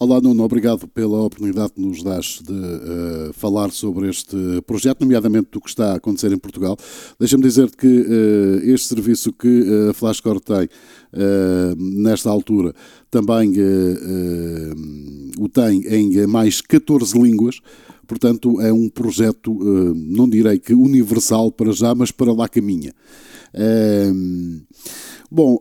[0.00, 5.48] Olá, Nuno, obrigado pela oportunidade que nos dás de uh, falar sobre este projeto, nomeadamente
[5.50, 6.76] do que está a acontecer em Portugal.
[7.18, 12.72] Deixa-me dizer que uh, este serviço que a Flashcore tem uh, nesta altura
[13.10, 13.54] também
[15.36, 17.58] o tem em mais 14 línguas.
[18.06, 19.52] Portanto, é um projeto,
[19.96, 22.94] não direi que universal para já, mas para lá caminha.
[25.30, 25.58] bom,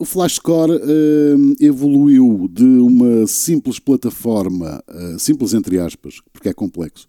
[0.00, 7.06] o Flashcore uh, evoluiu de uma simples plataforma, uh, simples entre aspas, porque é complexo,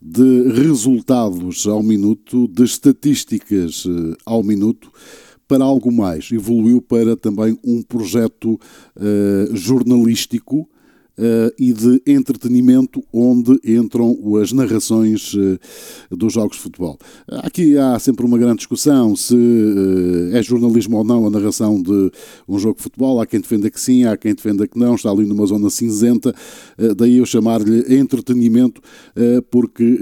[0.00, 4.90] de resultados ao minuto, de estatísticas uh, ao minuto,
[5.46, 6.32] para algo mais.
[6.32, 8.58] Evoluiu para também um projeto
[9.52, 10.66] jornalístico
[11.58, 15.58] e de entretenimento, onde entram as narrações uh,
[16.10, 16.98] dos jogos de futebol.
[17.28, 22.10] Aqui há sempre uma grande discussão se uh, é jornalismo ou não a narração de
[22.48, 23.20] um jogo de futebol.
[23.20, 26.34] Há quem defenda que sim, há quem defenda que não, está ali numa zona cinzenta.
[26.96, 28.80] daí eu chamar-lhe entretenimento,
[29.50, 29.98] porque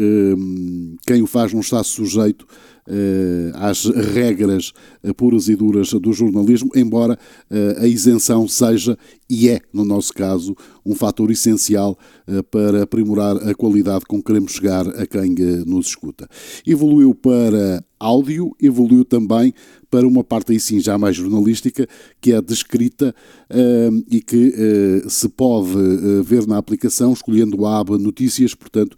[1.06, 2.69] quem o faz não está sujeito eh,
[3.54, 4.72] às regras
[5.16, 7.18] puras e duras do jornalismo, embora
[7.50, 8.98] eh, a isenção seja,
[9.28, 12.19] e é, no nosso caso, um fator essencial eh,
[12.50, 15.34] para aprimorar a qualidade com que queremos chegar a quem
[15.66, 16.28] nos escuta.
[16.66, 19.52] Evoluiu para áudio, evoluiu também
[19.90, 21.86] para uma parte aí sim já mais jornalística,
[22.20, 23.14] que é descrita
[23.50, 24.54] uh, e que
[25.08, 25.70] se pode
[26.24, 28.96] ver na aplicação escolhendo a aba Notícias, portanto,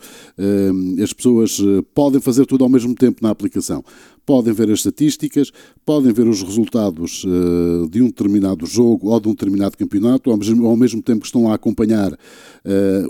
[1.03, 1.59] as pessoas
[1.95, 3.83] podem fazer tudo ao mesmo tempo na aplicação
[4.25, 5.51] podem ver as estatísticas,
[5.85, 10.37] podem ver os resultados uh, de um determinado jogo ou de um determinado campeonato, ao
[10.37, 12.19] mesmo, ao mesmo tempo que estão a acompanhar uh,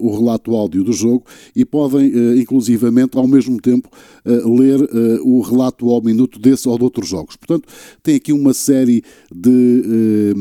[0.01, 3.89] o relato áudio do jogo e podem, uh, inclusivamente, ao mesmo tempo,
[4.25, 4.81] ler
[5.23, 7.37] o relato ao minuto desse ou de outros jogos.
[7.37, 7.69] Portanto,
[8.03, 9.03] tem aqui uma série
[9.35, 10.33] de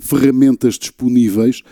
[0.00, 1.62] ferramentas disponíveis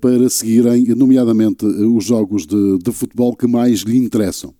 [0.00, 4.54] para seguirem, nomeadamente, os jogos de, de futebol que mais lhe interessam.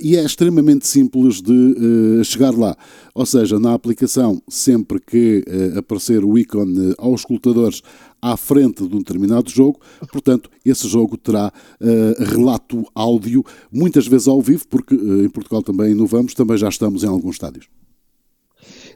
[0.00, 2.76] e é extremamente simples de uh, chegar lá.
[3.14, 7.82] Ou seja, na aplicação, sempre que uh, aparecer o ícone aos escutadores
[8.20, 9.80] à frente de um determinado jogo,
[10.12, 15.92] portanto, esse jogo terá uh, relato áudio, muitas vezes ao vivo, porque em Portugal também
[15.92, 17.66] inovamos, também já estamos em alguns estádios.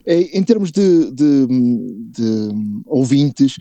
[0.07, 2.49] Em termos de, de, de
[2.85, 3.57] ouvintes,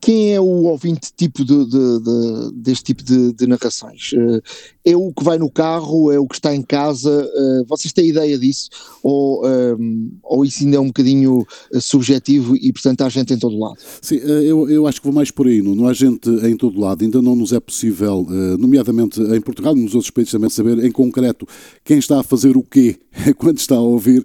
[0.00, 4.12] quem é o ouvinte tipo de, de, de, deste tipo de, narrações?
[4.14, 6.10] Eh, é o que vai no carro?
[6.10, 7.30] É o que está em casa?
[7.34, 8.70] Eh, vocês têm ideia disso?
[9.02, 13.38] Ou, ehm, ou isso ainda é um bocadinho eh, subjetivo e, portanto, há gente em
[13.38, 13.76] todo lado?
[14.00, 15.60] Sim, eu, eu acho que vou mais por aí.
[15.60, 17.04] Não há gente em todo lado.
[17.04, 18.26] Ainda não nos é possível,
[18.58, 21.46] nomeadamente em Portugal e nos outros países também, saber em concreto
[21.84, 22.96] quem está a fazer o quê
[23.36, 24.24] quando está a ouvir,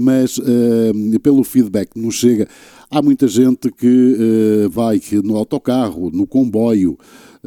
[0.00, 0.38] mas
[1.22, 2.48] pelo feedback que nos chega
[2.90, 6.96] Há muita gente que uh, vai no autocarro, no comboio,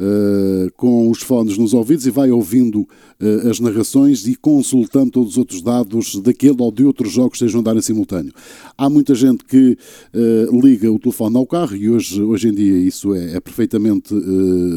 [0.00, 5.32] Uh, com os fones nos ouvidos e vai ouvindo uh, as narrações e consultando todos
[5.32, 8.32] os outros dados daquele ou de outros jogos que estejam a dar em simultâneo.
[8.78, 9.76] Há muita gente que
[10.14, 14.14] uh, liga o telefone ao carro e hoje, hoje em dia isso é, é perfeitamente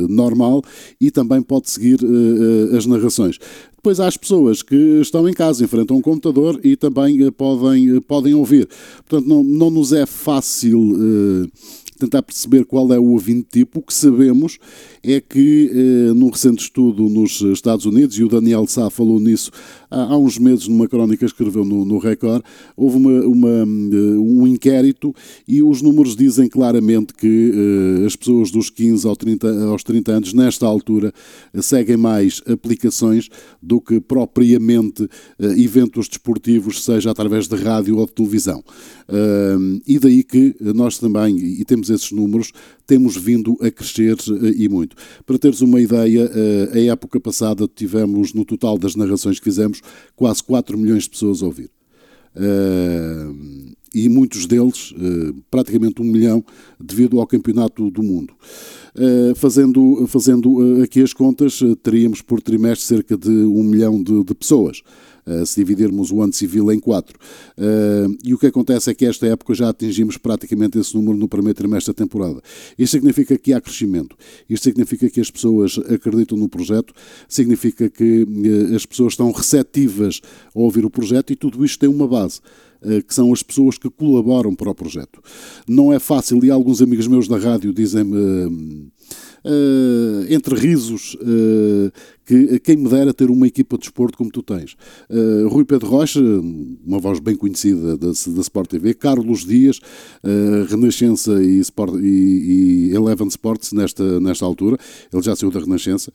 [0.09, 0.61] normal
[0.99, 1.99] e também pode seguir
[2.75, 3.39] as narrações.
[3.75, 8.33] Depois há as pessoas que estão em casa, enfrentam um computador e também podem, podem
[8.33, 8.67] ouvir.
[9.07, 11.49] Portanto, não, não nos é fácil
[11.95, 13.79] tentar perceber qual é o ouvinte tipo.
[13.79, 14.57] O que sabemos
[15.01, 19.51] é que, eh, num recente estudo nos Estados Unidos, e o Daniel Sá falou nisso
[19.93, 22.43] há, há uns meses numa crónica que escreveu no, no Record,
[22.75, 25.13] houve uma, uma, eh, um inquérito
[25.47, 27.51] e os números dizem claramente que
[28.01, 31.13] eh, as pessoas dos 15 aos 30, aos 30 anos, nesta altura,
[31.61, 33.29] seguem mais aplicações
[33.61, 35.07] do que propriamente
[35.39, 38.63] eh, eventos desportivos, seja através de rádio ou de televisão.
[39.07, 42.51] Uh, e daí que nós também, e temos esses números,
[42.85, 44.95] temos vindo a crescer uh, e muito.
[45.25, 49.81] Para teres uma ideia, uh, a época passada tivemos, no total das narrações que fizemos,
[50.15, 51.69] quase 4 milhões de pessoas a ouvir.
[52.35, 56.43] Uh, e muitos deles, uh, praticamente um milhão,
[56.79, 58.33] devido ao campeonato do mundo.
[58.95, 64.33] Uh, fazendo fazendo aqui as contas, teríamos por trimestre cerca de um milhão de, de
[64.33, 64.81] pessoas
[65.45, 67.17] se dividirmos o ano civil em quatro.
[67.57, 71.27] Uh, e o que acontece é que esta época já atingimos praticamente esse número no
[71.27, 72.41] primeiro trimestre da temporada.
[72.77, 74.15] Isto significa que há crescimento,
[74.49, 76.93] isto significa que as pessoas acreditam no projeto,
[77.27, 80.21] significa que uh, as pessoas estão receptivas
[80.53, 82.41] a ouvir o projeto e tudo isto tem uma base
[83.07, 85.21] que são as pessoas que colaboram para o projeto.
[85.65, 88.91] Não é fácil, e alguns amigos meus da rádio dizem-me
[89.43, 91.91] uh, entre risos, uh,
[92.25, 94.75] que quem me dera ter uma equipa de esporte como tu tens.
[95.09, 99.79] Uh, Rui Pedro Rocha, uma voz bem conhecida da, da Sport TV, Carlos Dias,
[100.69, 104.77] Renascença e, Sport, e, e, Eleven Sports nesta, nesta altura,
[105.11, 106.11] ele já saiu da Renascença.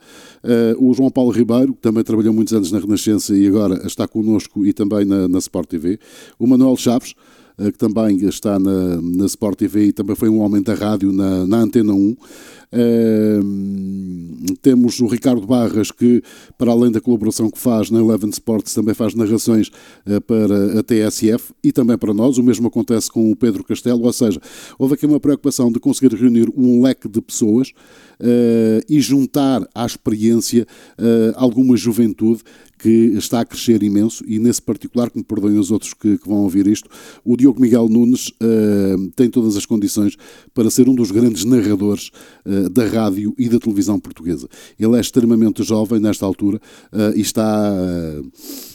[0.78, 4.64] o João Paulo Ribeiro, que também trabalhou muitos anos na Renascença e agora está connosco
[4.64, 5.98] e também na, na Sport TV.
[6.38, 7.14] O Manuel Chaves,
[7.58, 11.46] que também está na, na Sport TV e também foi um homem da rádio na,
[11.46, 12.16] na Antena 1.
[12.70, 13.40] Uh,
[14.60, 16.22] temos o Ricardo Barras, que,
[16.58, 19.68] para além da colaboração que faz na Eleven Sports, também faz narrações
[20.06, 22.36] uh, para a TSF e também para nós.
[22.36, 24.38] O mesmo acontece com o Pedro Castelo, ou seja,
[24.78, 27.72] houve aqui uma preocupação de conseguir reunir um leque de pessoas
[28.20, 30.66] uh, e juntar à experiência
[31.36, 32.42] alguma juventude
[32.78, 36.28] que está a crescer imenso e nesse particular, que me perdoem os outros que, que
[36.28, 36.88] vão ouvir isto,
[37.24, 40.16] o Diogo Miguel Nunes uh, tem todas as condições
[40.54, 42.10] para ser um dos grandes narradores
[42.46, 44.48] uh, da rádio e da televisão portuguesa.
[44.78, 46.60] Ele é extremamente jovem nesta altura
[46.92, 47.74] uh, e está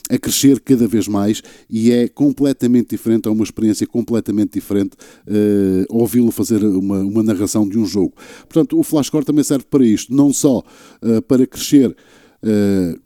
[0.10, 4.98] a crescer cada vez mais e é completamente diferente, é uma experiência completamente diferente
[5.90, 8.14] ouvi-lo fazer uma, uma narração de um jogo.
[8.42, 10.62] Portanto, o Flashcore também serve para isto, não só
[11.28, 11.96] para crescer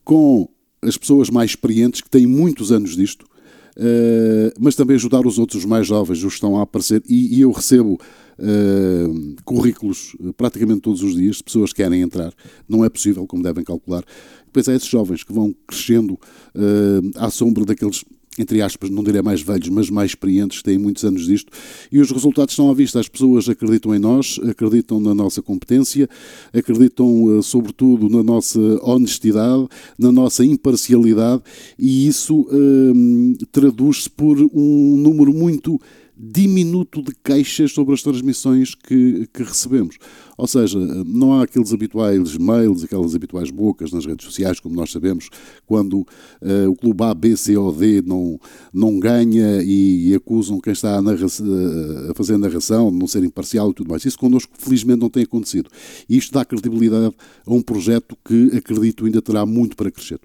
[0.04, 0.50] com
[0.82, 5.66] as pessoas mais experientes que têm muitos anos disto, uh, mas também ajudar os outros
[5.66, 7.02] mais jovens, os que estão a aparecer.
[7.08, 8.00] E, e eu recebo
[8.40, 12.34] uh, currículos eh, praticamente todos os dias de pessoas que querem entrar.
[12.68, 14.04] Não é possível, como devem calcular.
[14.46, 18.04] Depois é esses jovens que vão crescendo uh, à sombra daqueles
[18.38, 21.52] entre aspas, não direi mais velhos, mas mais experientes, têm muitos anos disto,
[21.92, 23.00] e os resultados estão à vista.
[23.00, 26.08] As pessoas acreditam em nós, acreditam na nossa competência,
[26.54, 31.42] acreditam, eh, sobretudo, na nossa honestidade, na nossa imparcialidade,
[31.80, 35.80] e isso hum, traduz-se por um número muito
[36.20, 39.98] diminuto de queixas sobre as transmissões que, que, recebemos.
[40.38, 44.92] Ou seja, não há aqueles habituais mails, aquelas habituais bocas nas redes sociais, como nós
[44.92, 45.30] sabemos,
[45.66, 48.40] quando uh, o clube A, B, C ou D não,
[48.74, 53.24] não ganha e, e acusam quem está a, a, fazer a narração de não ser
[53.24, 54.04] imparcial e tudo mais.
[54.04, 55.70] Isso connosco, felizmente, não tem acontecido.
[56.10, 60.20] E isto dá credibilidade a um projeto que, acredito, ainda terá muito para crescer.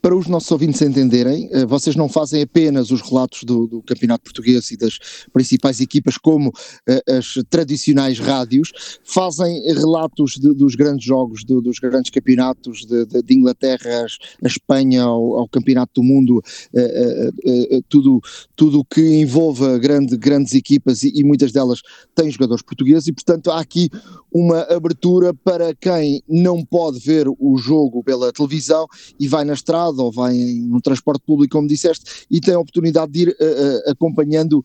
[0.00, 4.24] Para os nossos ouvintes entenderem, eh, vocês não fazem apenas os relatos do, do Campeonato
[4.24, 4.98] Português e das
[5.32, 8.70] principais equipas, como uh, as tradicionais rádios,
[9.02, 14.06] fazem relatos de, dos grandes jogos, de, dos grandes campeonatos de, de Inglaterra,
[14.42, 16.42] a Espanha, ao, ao, Campeonato do Mundo,
[16.74, 18.20] uh, uh, tudo
[18.54, 21.80] tudo que envolva grande, grandes equipas e, e muitas delas
[22.14, 23.88] têm jogadores portugueses, e portanto há aqui
[24.32, 28.86] uma abertura para quem não pode ver o jogo pela televisão
[29.18, 33.12] e vai na estrada ou vai no transporte público, como disseste, e tem a oportunidade
[33.12, 34.64] de ir uh, uh, acompanhando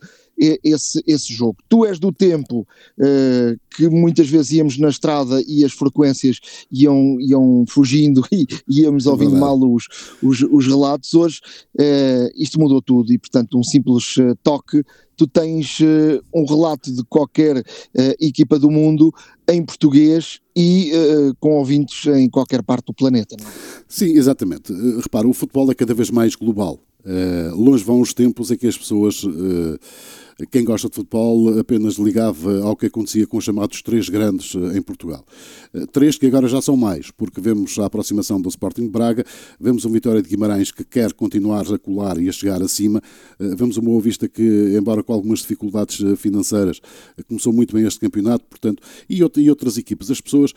[0.64, 1.58] esse, esse jogo.
[1.68, 6.40] Tu és do tempo uh, que muitas vezes íamos na estrada e as frequências
[6.72, 9.88] iam, iam fugindo e íamos é ouvindo mal os,
[10.24, 11.14] os, os, relatos.
[11.14, 11.42] Hoje
[12.36, 14.84] isto mudou tudo e, portanto, um simples toque
[15.20, 17.64] tu tens uh, um relato de qualquer uh,
[18.22, 19.14] equipa do mundo
[19.50, 23.36] em português e uh, com ouvintes em qualquer parte do planeta.
[23.38, 23.52] Não é?
[23.86, 24.72] Sim, exatamente.
[25.02, 26.80] repara, o futebol é cada vez mais global.
[27.54, 29.26] longe vão os tempos em que as pessoas
[30.46, 34.78] quem gosta de futebol apenas ligava ao que acontecia com os chamados três grandes eh,
[34.78, 35.26] em Portugal.
[35.74, 39.26] Eh, três que agora já são mais, porque vemos a aproximação do Sporting de Braga,
[39.60, 43.02] vemos o Vitória de Guimarães que quer continuar a colar e a chegar acima,
[43.40, 46.80] eh, vemos o Boa Vista que, embora com algumas dificuldades financeiras,
[47.28, 50.10] começou muito bem este campeonato, portanto, e, outras equipes.
[50.12, 50.54] As pessoas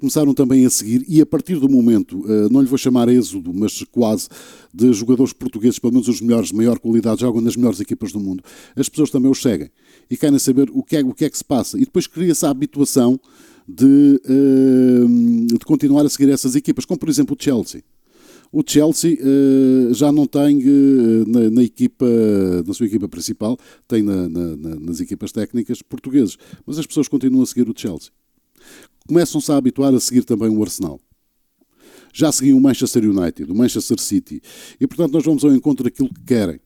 [0.00, 3.82] começaram também a seguir e a partir do momento, não lhe vou chamar êxodo, mas
[3.90, 4.28] quase,
[4.72, 8.20] de jogadores portugueses, pelo menos os melhores, de maior qualidade, jogam nas melhores equipas do
[8.20, 8.42] mundo.
[8.76, 9.70] As pessoas também os seguem
[10.10, 11.76] e querem saber o que é, o que, é que se passa.
[11.76, 13.20] E depois cria-se a habituação
[13.66, 17.82] de, uh, de continuar a seguir essas equipas, como por exemplo o Chelsea.
[18.50, 22.06] O Chelsea uh, já não tem uh, na, na, equipa,
[22.66, 27.42] na sua equipa principal, tem na, na, nas equipas técnicas portugueses, mas as pessoas continuam
[27.42, 28.10] a seguir o Chelsea.
[29.06, 30.98] Começam-se a habituar a seguir também o Arsenal.
[32.12, 34.40] Já seguiam o Manchester United, o Manchester City,
[34.80, 36.60] e portanto nós vamos ao encontro daquilo que querem.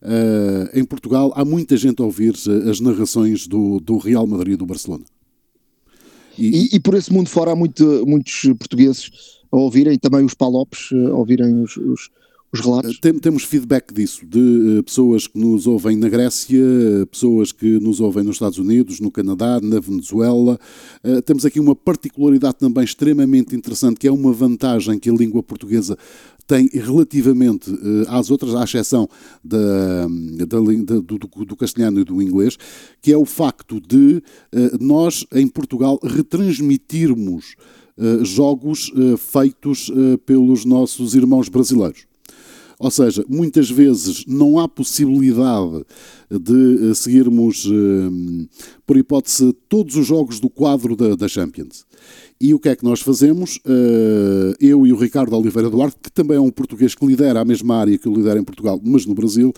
[0.00, 2.34] Uh, em Portugal há muita gente a ouvir
[2.70, 5.04] as narrações do, do Real Madrid e do Barcelona.
[6.38, 9.10] E, e, e, por esse mundo fora há muito, muitos portugueses
[9.50, 12.10] a ouvirem, também os palopes a ouvirem os, os,
[12.52, 12.98] os relatos?
[12.98, 14.38] Tem, temos feedback disso, de
[14.78, 16.62] uh, pessoas que nos ouvem na Grécia,
[17.10, 20.58] pessoas que nos ouvem nos Estados Unidos, no Canadá, na Venezuela.
[21.24, 25.96] Temos aqui uma particularidade também extremamente interessante, que é uma vantagem que a língua portuguesa
[26.46, 27.70] tem relativamente
[28.08, 29.08] às outras, à exceção
[29.44, 30.06] da,
[30.38, 32.56] da, da, do, do, castelhano e do inglês,
[33.02, 34.22] que é o facto de
[34.80, 37.54] nós, em Portugal, retransmitirmos
[38.22, 39.90] jogos feitos
[40.24, 42.07] pelos nossos irmãos brasileiros.
[42.78, 45.84] Ou seja, muitas vezes não há possibilidade
[46.30, 48.46] de eh, seguirmos, eh,
[48.86, 51.84] por hipótese, todos os jogos do quadro da, Champions.
[52.40, 53.58] E o que é que nós fazemos?
[53.66, 57.44] Eh, eu e o Ricardo Oliveira Duarte, que também é um português que lidera a
[57.44, 59.52] mesma área que eu lidero em Portugal, mas no Brasil,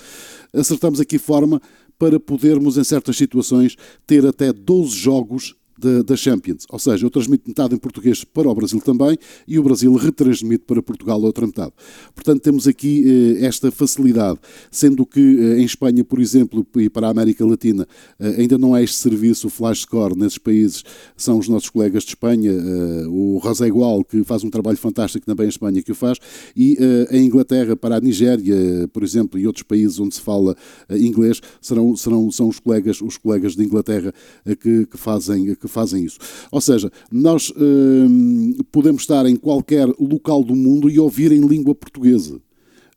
[0.55, 1.61] acertamos aqui forma
[1.99, 5.55] para podermos, em certas situações, ter até 12 jogos
[6.03, 6.67] da, Champions.
[6.69, 9.17] Ou seja, eu transmito metade em português para o Brasil também
[9.47, 11.73] e o Brasil retransmite para Portugal a outra metade.
[12.15, 14.39] Portanto, temos aqui eh, esta facilidade,
[14.71, 17.87] sendo que eh, em Espanha, por exemplo, e para a América Latina,
[18.19, 20.85] eh, ainda não há este serviço, o Flash Score, nesses países
[21.17, 25.25] são os nossos colegas de Espanha, eh, o Rosé Igual, que faz um trabalho fantástico
[25.25, 26.19] também em Espanha, que o faz,
[26.57, 30.57] e eh, em Inglaterra, para a Nigéria, por exemplo, e outros países onde se fala
[30.89, 34.13] eh, inglês, serão, serão, são os colegas, os colegas de Inglaterra
[34.61, 36.19] que, que fazem que fazem isso.
[36.51, 41.75] Ou seja, nós hum, podemos estar em qualquer local do mundo e ouvir em língua
[41.75, 42.41] portuguesa.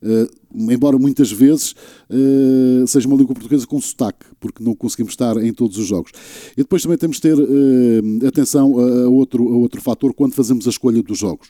[0.04, 0.28] Uh,
[0.70, 1.74] embora muitas vezes
[2.10, 6.12] uh, seja uma língua portuguesa com sotaque, porque não conseguimos estar em todos os jogos.
[6.52, 10.34] E depois também temos de ter uh, atenção a, a, outro, a outro fator quando
[10.34, 11.48] fazemos a escolha dos jogos.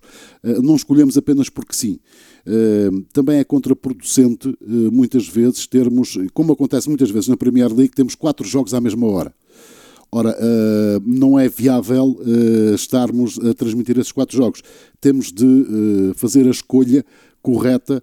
[0.63, 1.99] não escolhemos apenas porque sim.
[3.13, 4.57] também é contraproducente,
[4.93, 9.07] muitas vezes, termos, como acontece muitas vezes na Premier League, temos quatro jogos à mesma
[9.07, 9.35] hora.
[10.17, 14.63] Ora, uh, não é viável uh, estarmos a transmitir esses quatro jogos.
[15.01, 17.05] Temos de uh, fazer a escolha
[17.43, 18.03] correta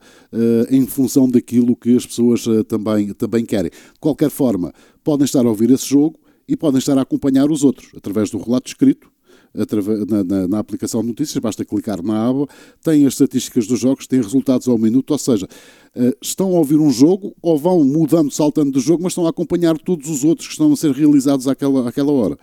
[0.70, 3.72] em função daquilo que as pessoas também, também querem.
[3.72, 4.72] De qualquer forma,
[5.04, 8.38] podem estar a ouvir esse jogo e podem estar a acompanhar os outros através do
[8.38, 9.11] relato escrito
[9.54, 12.48] na, na, na, aplicação de notícias, basta clicar na aba,
[12.84, 15.48] tem as estatísticas dos jogos, tem resultados ao minuto, ou seja,
[15.94, 19.30] eh, estão a ouvir um jogo ou vão mudando, saltando de jogo, mas estão a
[19.30, 22.38] acompanhar todos os outros que estão a ser realizados àquela, àquela hora.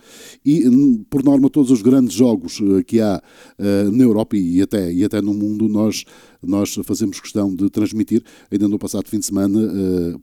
[0.45, 0.69] E,
[1.09, 3.21] por norma, todos os grandes jogos eh, que há
[3.57, 6.05] eh, na Europa e até, e até no mundo, nós,
[6.41, 8.23] nós fazemos questão de transmitir.
[8.51, 9.59] Ainda no passado fim de semana,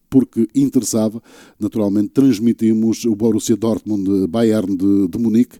[0.09, 1.23] porque interessava,
[1.59, 5.59] naturalmente, transmitimos o Borussia Dortmund Bayern de, de Munique,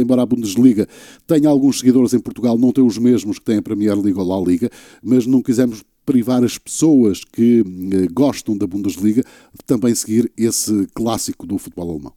[0.00, 0.86] embora a Bundesliga
[1.26, 4.26] tenha alguns seguidores em Portugal, não tem os mesmos que tem a Premier League ou
[4.26, 4.70] La Liga,
[5.02, 10.86] mas não quisemos privar as pessoas que eh, gostam da Bundesliga de também seguir esse
[10.94, 12.12] clássico do futebol alemão.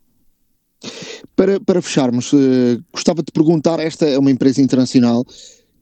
[1.35, 2.31] Para, para fecharmos,
[2.93, 5.25] gostava de perguntar: esta é uma empresa internacional.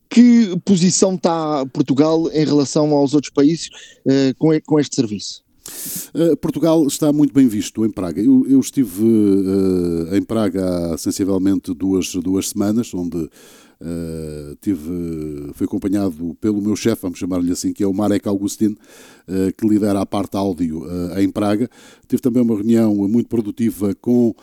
[0.09, 3.69] Que posição está Portugal em relação aos outros países
[4.05, 5.43] uh, com, com este serviço?
[6.15, 8.21] Uh, Portugal está muito bem visto em Praga.
[8.21, 13.29] Eu, eu estive uh, em Praga há sensivelmente duas, duas semanas, onde
[13.79, 18.75] Uh, tive, fui acompanhado pelo meu chefe, vamos chamar-lhe assim, que é o Marek Augustin,
[19.27, 21.69] uh, que lidera a parte áudio uh, em Praga.
[22.07, 24.33] Tive também uma reunião muito produtiva com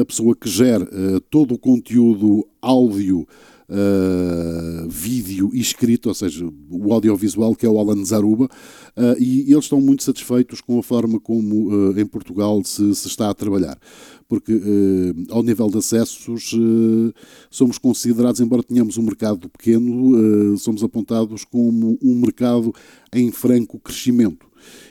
[0.00, 0.86] a pessoa que gera
[1.30, 3.26] todo o conteúdo áudio
[3.68, 9.52] uh, vídeo e escrito, ou seja, o audiovisual, que é o Alan Zaruba, uh, e
[9.52, 13.34] eles estão muito satisfeitos com a forma como uh, em Portugal se, se, está a
[13.34, 13.78] trabalhar.
[14.28, 14.60] Porque,
[15.30, 16.52] ao nível de acessos,
[17.48, 22.74] somos considerados, embora tenhamos um mercado pequeno, somos apontados como um mercado
[23.12, 24.44] em franco crescimento.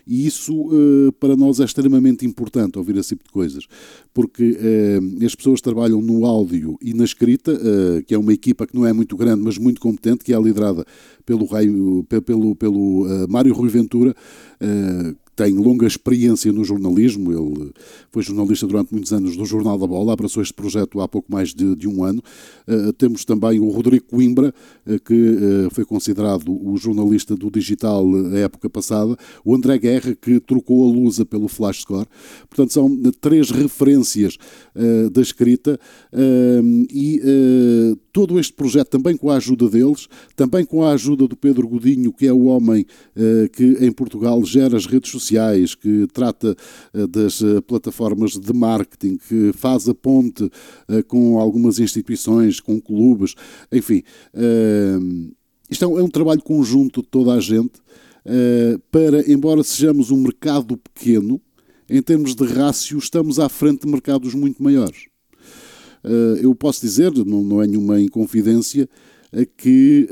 [0.07, 3.65] E isso uh, para nós é extremamente importante ouvir esse tipo de coisas,
[4.13, 8.67] porque uh, as pessoas trabalham no áudio e na escrita, uh, que é uma equipa
[8.67, 10.85] que não é muito grande, mas muito competente, que é liderada
[11.25, 11.47] pelo,
[12.23, 14.15] pelo, pelo Mário Rui Ventura
[15.35, 17.71] tem longa experiência no jornalismo, ele
[18.09, 21.53] foi jornalista durante muitos anos do Jornal da Bola, abraçou este projeto há pouco mais
[21.53, 22.23] de, de um ano.
[22.67, 24.53] Uh, temos também o Rodrigo Coimbra,
[24.85, 30.15] uh, que uh, foi considerado o jornalista do digital a época passada, o André Guerra,
[30.15, 32.07] que trocou a Lusa pelo Flash Score.
[32.49, 34.37] Portanto, são três referências
[35.11, 35.79] da escrita
[36.91, 37.21] e
[38.15, 40.07] todo este projeto, também com a ajuda deles,
[40.37, 42.85] também com a ajuda do Pedro Godinho, que é o homem
[43.51, 46.55] que em Portugal gera as redes sociais que trata
[46.93, 50.49] eh, das eh, plataformas de marketing, que faz a ponte
[50.87, 53.35] eh, com algumas instituições, com clubes,
[53.69, 54.01] enfim.
[55.69, 57.73] Isto é, é um trabalho conjunto de toda a gente
[58.91, 61.41] para, embora sejamos um mercado pequeno,
[61.89, 65.14] em termos de rácio, estamos à frente de mercados muito maiores.
[66.41, 68.87] Eu posso dizer, não é nenhuma inconfidência,
[69.57, 70.07] que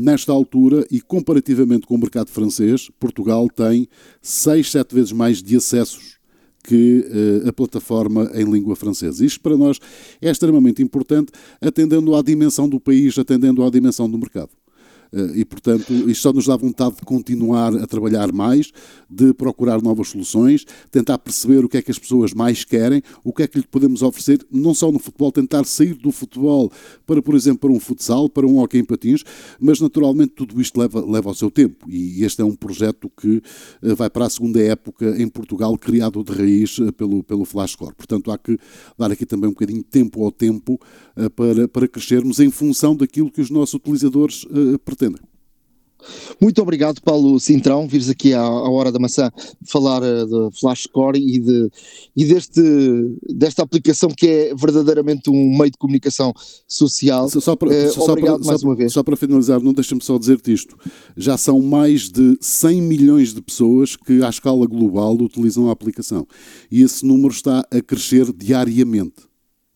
[0.00, 3.88] Nesta altura, e comparativamente com o mercado francês, Portugal tem
[4.22, 6.18] 6, 7 vezes mais de acessos
[6.62, 7.04] que
[7.44, 9.24] uh, a plataforma em língua francesa.
[9.24, 9.78] Isto para nós
[10.20, 14.50] é extremamente importante, atendendo à dimensão do país, atendendo à dimensão do mercado.
[15.12, 18.72] Eh, e, portanto, isto só nos dá vontade de continuar a trabalhar mais,
[19.08, 23.32] de procurar novas soluções, tentar perceber o que é que as pessoas mais querem, o
[23.32, 26.70] que é que lhe podemos oferecer, não só no futebol, tentar sair do futebol
[27.06, 29.24] para, por exemplo, para um futsal, para um hockey em patins,
[29.58, 31.90] mas naturalmente tudo isto leva, leva ao seu tempo.
[31.90, 33.42] E este é um projeto que
[33.82, 37.94] eh, vai para a segunda época em Portugal, criado de raiz eh, pelo, pelo Flashcore.
[37.94, 38.58] Portanto, há que
[38.98, 40.78] dar aqui também um bocadinho de tempo ao tempo
[41.34, 44.46] para, para crescermos em função daquilo que os nossos utilizadores
[44.84, 45.22] pretendem pretendem.
[46.40, 49.30] Muito obrigado, Paulo Cintrão, vires aqui à, à Hora da Maçã
[49.64, 51.70] falar uh, de Flashcore e, de,
[52.16, 52.62] e deste,
[53.28, 56.32] desta aplicação que é verdadeiramente um meio de comunicação
[56.66, 57.28] social.
[57.28, 58.92] Só, só para, uh, só obrigado para, mais só, uma vez.
[58.92, 60.76] Só para finalizar, não deixa-me só dizer-te isto.
[61.16, 66.26] Já são mais de 100 milhões de pessoas que, à escala global, utilizam a aplicação.
[66.70, 69.28] E esse número está a crescer diariamente.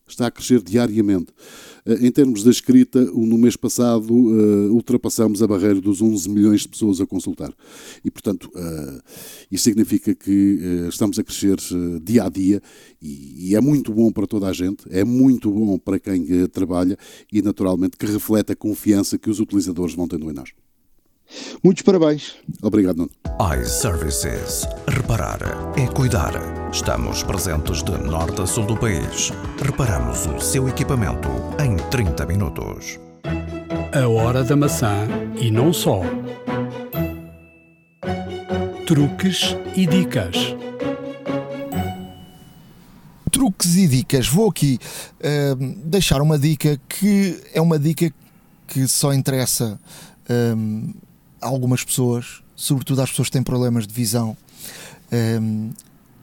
[0.06, 1.32] Está a crescer diariamente.
[1.84, 6.62] Eh, em termos da escrita, no mês passado uh, ultrapassamos a barreira dos 11 milhões
[6.62, 7.52] de pessoas a consultar.
[8.04, 9.02] E, portanto, uh,
[9.50, 11.56] isso significa que estamos a crescer
[12.02, 12.62] dia a dia
[13.00, 16.96] e, é muito bom para toda a gente, é muito bom para quem trabalha
[17.32, 20.50] e, naturalmente, que reflete a confiança que os utilizadores vão tendo em nós.
[21.62, 22.34] Muitos parabéns.
[22.62, 23.10] Obrigado, Nuno.
[23.60, 24.66] iServices.
[24.86, 25.40] Reparar
[25.76, 26.32] é cuidar.
[26.72, 29.32] Estamos presentes de norte a sul do país.
[29.62, 31.28] Reparamos o seu equipamento
[31.58, 32.98] em 30 minutos.
[33.94, 35.06] A hora da maçã
[35.40, 36.00] e não só.
[38.86, 40.54] Truques e dicas.
[43.30, 44.28] Truques e dicas.
[44.28, 44.78] Vou aqui
[45.20, 48.12] uh, deixar uma dica que é uma dica
[48.66, 49.80] que só interessa.
[50.28, 50.92] Um,
[51.42, 54.36] algumas pessoas, sobretudo às pessoas que têm problemas de visão.
[55.12, 55.70] Um,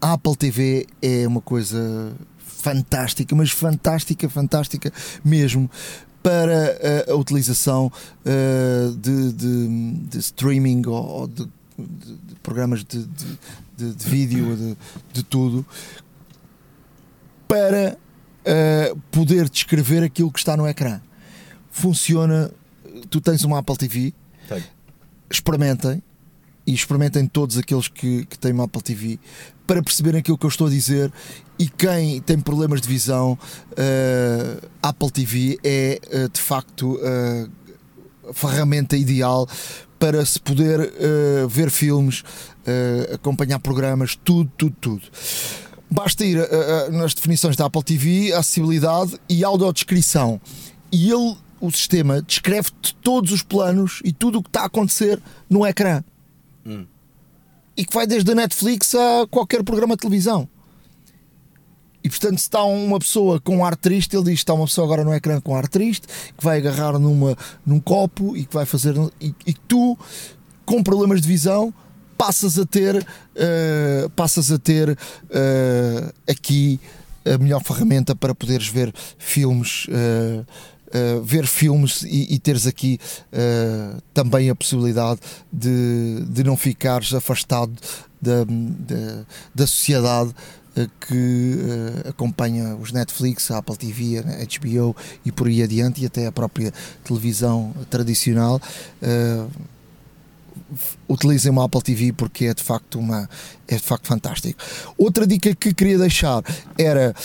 [0.01, 4.91] a Apple TV é uma coisa fantástica, mas fantástica, fantástica
[5.23, 5.69] mesmo
[6.23, 7.91] para a, a utilização
[8.25, 11.45] uh, de, de, de, streaming ou de,
[11.77, 13.05] de programas de,
[13.77, 14.75] de, vídeo,
[15.13, 15.65] de, tudo,
[17.47, 17.97] para
[18.45, 21.01] uh, poder descrever aquilo que está no ecrã.
[21.71, 22.51] Funciona.
[23.09, 24.13] Tu tens uma Apple TV,
[25.29, 26.01] experimentem
[26.65, 29.19] e experimentem todos aqueles que, que têm uma Apple TV
[29.65, 31.11] para perceberem aquilo que eu estou a dizer.
[31.57, 33.37] E quem tem problemas de visão
[33.71, 37.49] uh, Apple TV é uh, de facto uh,
[38.29, 39.47] a ferramenta ideal
[39.99, 40.93] para se poder
[41.49, 42.23] ver filmes
[43.13, 45.01] acompanhar programas, tudo, tudo, tudo.
[45.91, 46.37] Basta ir
[46.89, 50.39] nas definições da Apple TV acessibilidade e audiodescrição.
[50.89, 55.21] E ele o sistema descreve-te todos os planos e tudo o que está a acontecer
[55.49, 56.03] no ecrã.
[56.65, 56.85] Hum.
[57.75, 60.47] E que vai desde a Netflix a qualquer programa de televisão.
[62.03, 64.85] E portanto, se está uma pessoa com ar triste, ele diz que está uma pessoa
[64.85, 68.65] agora no ecrã com ar triste, que vai agarrar numa, num copo e que vai
[68.65, 68.95] fazer.
[69.19, 69.97] E, e tu,
[70.65, 71.73] com problemas de visão,
[72.17, 76.79] passas a ter, uh, passas a ter uh, aqui
[77.25, 79.85] a melhor ferramenta para poderes ver filmes.
[79.87, 80.45] Uh,
[80.93, 82.99] uh, ver filmes e, e teres aqui
[83.33, 85.19] uh, também a possibilidade
[85.51, 87.73] de, de não ficares afastado
[88.21, 89.25] da, da,
[89.55, 90.33] da sociedade
[90.75, 96.01] eh, que uh, acompanha os Netflix, a Apple TV, a HBO e por aí adiante,
[96.01, 96.71] e até a própria
[97.03, 98.61] televisão tradicional.
[99.01, 99.49] Uh,
[101.07, 103.27] utilizem uma Apple TV porque é de facto uma
[103.67, 104.61] é de facto fantástico.
[104.97, 106.43] Outra dica que queria deixar
[106.77, 107.15] era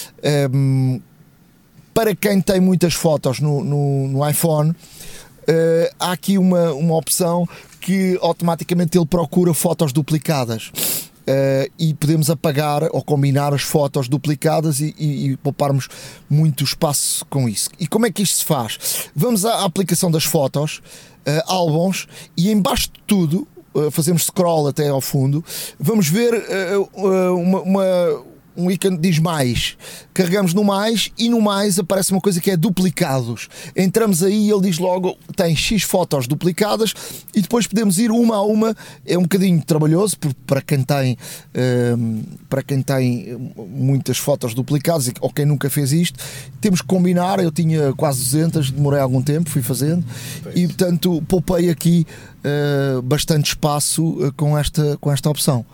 [0.50, 1.02] um, ehm,
[1.94, 7.48] para quem tem muitas fotos no, no, no iPhone, uh, há aqui uma, uma opção
[7.80, 10.72] que automaticamente ele procura fotos duplicadas.
[11.26, 15.88] Uh, e podemos apagar ou combinar as fotos duplicadas e, e, e, pouparmos
[16.28, 17.70] muito espaço com isso.
[17.80, 19.08] E como é que isto se faz?
[19.16, 20.82] Vamos à aplicação das fotos,
[21.26, 25.42] uh, álbuns, e embaixo de tudo, uh, fazemos scroll até ao fundo,
[25.80, 26.34] vamos ver
[26.94, 28.24] uma, uma
[28.56, 29.76] um ícone diz mais.
[30.12, 33.48] Carregamos no mais e no mais aparece uma coisa que é duplicados.
[33.76, 36.94] Entramos aí e ele diz logo tem X fotos duplicadas
[37.34, 38.76] e depois podemos ir uma a uma.
[39.06, 41.16] É um bocadinho trabalhoso para quem tem
[41.96, 46.18] um, para quem tem muitas fotos duplicadas ou quem nunca fez isto.
[46.60, 47.40] Temos que combinar.
[47.40, 50.04] Eu tinha quase 200, demorei algum tempo, fui fazendo
[50.54, 52.06] e portanto poupei aqui
[52.44, 55.64] uh, bastante espaço uh, com esta com esta opção.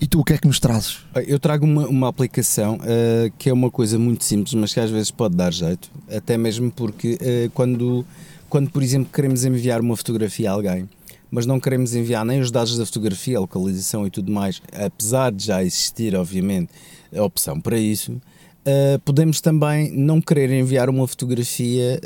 [0.00, 0.98] E tu o que é que nos trazes?
[1.26, 4.90] Eu trago uma, uma aplicação uh, que é uma coisa muito simples, mas que às
[4.90, 8.04] vezes pode dar jeito, até mesmo porque uh, quando
[8.48, 10.88] quando, por exemplo, queremos enviar uma fotografia a alguém,
[11.30, 15.32] mas não queremos enviar nem os dados da fotografia, a localização e tudo mais, apesar
[15.32, 16.70] de já existir, obviamente,
[17.14, 22.00] a opção para isso, uh, podemos também não querer enviar uma fotografia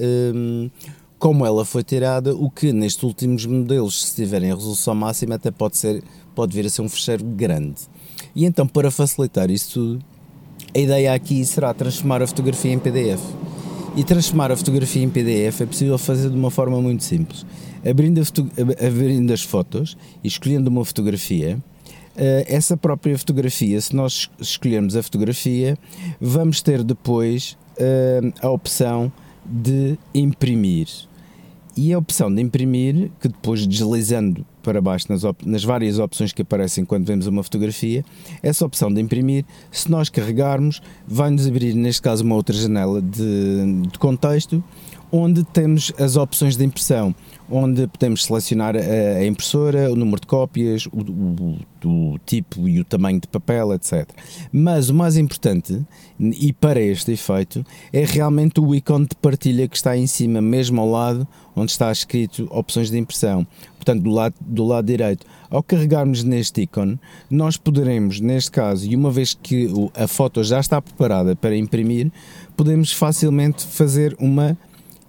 [1.21, 5.77] como ela foi tirada, o que nestes últimos modelos, se tiverem resolução máxima, até pode,
[5.77, 6.03] ser,
[6.35, 7.83] pode vir a ser um fecheiro grande.
[8.35, 10.05] E então, para facilitar isso tudo,
[10.75, 13.21] a ideia aqui será transformar a fotografia em PDF.
[13.95, 17.45] E transformar a fotografia em PDF é possível fazer de uma forma muito simples.
[17.89, 18.23] Abrindo,
[18.87, 21.59] abrindo as fotos e escolhendo uma fotografia,
[22.17, 25.77] eh, essa própria fotografia, se nós escolhermos a fotografia,
[26.19, 29.13] vamos ter depois eh, a opção
[29.45, 31.10] de imprimir
[31.77, 36.43] e a opção de imprimir, que depois deslizando para baixo nas, nas, várias opções que
[36.43, 38.05] aparecem quando vemos uma fotografia,
[38.43, 43.83] essa opção de imprimir, se nós carregarmos, vai-nos abrir, neste caso, uma outra janela de,
[43.91, 44.63] de contexto,
[45.13, 47.15] onde temos as opções de impressão
[47.51, 52.85] onde podemos selecionar a, impressora, o número de cópias, o, o, o, tipo e o
[52.85, 54.09] tamanho de papel, etc.
[54.53, 55.85] Mas o mais importante,
[56.19, 60.81] e para este efeito, é realmente o ícone de partilha que está em cima, mesmo
[60.81, 61.27] ao lado,
[61.57, 63.47] onde está escrito opções de impressão.
[63.77, 65.27] Portanto, do lado, do lado direito.
[65.49, 70.61] Ao carregarmos neste ícone, nós poderemos, neste caso, e uma vez que a foto já
[70.61, 72.13] está preparada para imprimir,
[72.57, 74.57] podemos facilmente fazer uma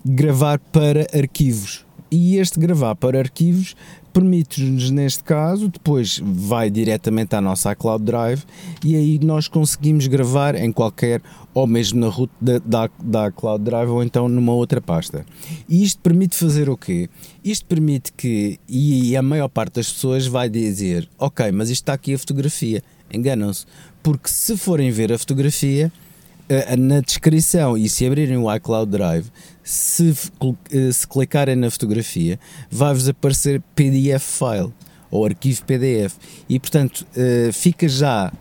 [0.03, 3.75] gravar para arquivos e este gravar para arquivos
[4.11, 8.43] permite-nos, neste caso, depois vai diretamente à nossa Cloud Drive
[8.83, 11.21] e aí nós conseguimos gravar em qualquer,
[11.53, 15.25] ou mesmo na root da, da, da Cloud Drive ou então numa outra pasta.
[15.69, 17.09] E isto permite fazer o quê?
[17.43, 21.93] Isto permite que, e a maior parte das pessoas vai dizer, ok, mas isto está
[21.93, 22.83] aqui a fotografia.
[23.13, 23.65] Enganam-se,
[24.03, 25.91] porque se forem ver a fotografia,
[26.77, 29.27] na descrição e se abrirem o iCloud Drive,
[29.63, 30.13] se,
[30.71, 32.39] eh, se clicarem na fotografia,
[32.69, 34.73] vai-vos aparecer PDF file
[35.09, 36.15] ou arquivo PDF
[36.49, 38.31] e portanto eh, fica já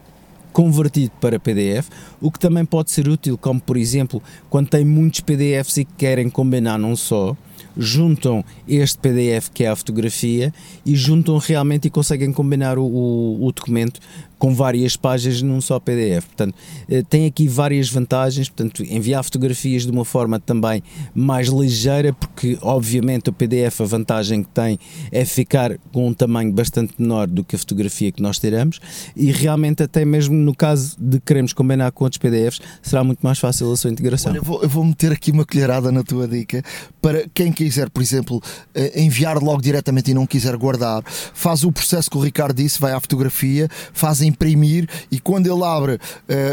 [0.53, 1.89] convertido para PDF,
[2.21, 6.29] o que também pode ser útil, como por exemplo, quando tem muitos PDFs e querem
[6.29, 7.37] combinar num só,
[7.77, 10.53] juntam este PDF que é a fotografia
[10.85, 14.01] e juntam realmente e conseguem combinar o, o, o documento
[14.41, 16.25] com várias páginas num só PDF.
[16.25, 16.55] Portanto,
[16.89, 20.83] eh, tem aqui várias vantagens, portanto, enviar fotografias de uma forma também
[21.15, 24.79] mais ligeira, porque obviamente o PDF a vantagem que tem
[25.13, 28.81] é ficar com um tamanho bastante menor do que a fotografia que nós tiramos
[29.15, 33.39] e realmente até mesmo no caso de queremos combinar com outros PDFs, será muito mais
[33.39, 34.33] fácil a sua integração.
[34.33, 36.63] Olha, eu, vou, eu vou meter aqui uma colherada na tua dica
[37.03, 38.43] para quem quiser, por exemplo,
[38.75, 42.81] eh, enviar logo diretamente e não quiser guardar, faz o processo que o Ricardo disse,
[42.81, 45.99] vai à fotografia, faz a imprimir e quando ele abre uh,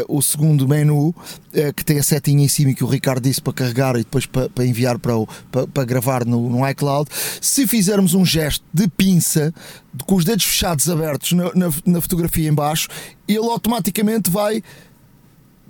[0.08, 1.14] o segundo menu, uh,
[1.74, 4.48] que tem a setinha em cima que o Ricardo disse para carregar e depois para,
[4.50, 7.08] para enviar para, o, para, para gravar no, no, iCloud,
[7.40, 9.52] se fizermos um gesto de pinça
[10.06, 12.88] com os dedos fechados abertos na, na, na fotografia em baixo,
[13.26, 14.62] ele automaticamente vai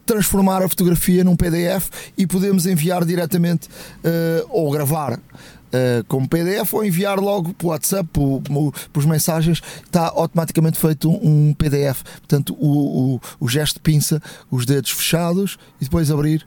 [0.08, 5.20] transformar a fotografia num PDF e podemos enviar diretamente uh, ou gravar
[5.68, 11.10] uh, como PDF ou enviar logo para o WhatsApp, para, os mensagens, está automaticamente feito
[11.10, 12.02] um, um PDF.
[12.18, 16.46] Portanto, o, o, o gesto de pinça, os dedos fechados e depois abrir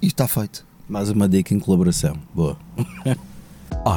[0.00, 0.64] e está feito.
[0.88, 2.16] Mais uma dica em colaboração.
[2.34, 2.56] Boa.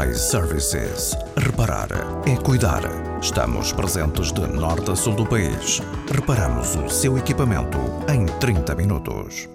[0.09, 1.15] iServices.
[1.37, 1.89] Reparar
[2.25, 2.81] é cuidar.
[3.21, 5.81] Estamos presentes de norte a sul do país.
[6.11, 7.77] Reparamos o seu equipamento
[8.11, 9.47] em 30 minutos.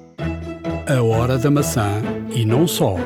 [0.87, 2.03] A hora da maçã
[2.35, 2.97] e não só.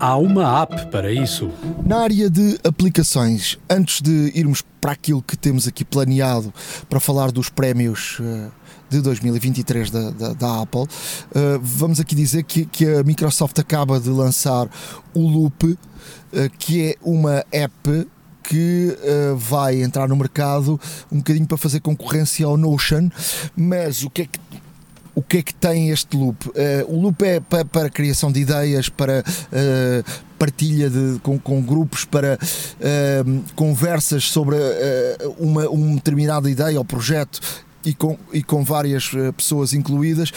[0.00, 1.50] Há uma app para isso.
[1.84, 6.54] Na área de aplicações, antes de irmos para aquilo que temos aqui planeado
[6.88, 8.48] para falar dos prémios eh,
[8.88, 10.86] de 2023 da, da, da Apple,
[11.34, 14.68] eh, vamos aqui dizer que, que, a Microsoft acaba de lançar
[15.12, 15.76] o Loop,
[16.32, 18.06] eh, que é uma app
[18.48, 20.80] que uh, vai entrar no mercado
[21.12, 23.10] um bocadinho para fazer concorrência ao Notion,
[23.54, 24.38] mas o que é que
[25.18, 26.48] o que é que tem este loop?
[26.48, 26.52] Uh,
[26.86, 32.04] o loop é para, para criação de ideias, para uh, partilha de, com, com, grupos,
[32.04, 34.56] para uh, conversas sobre
[35.36, 37.40] uma, uma determinada ideia ou projeto
[37.84, 40.30] e com, e com várias pessoas incluídas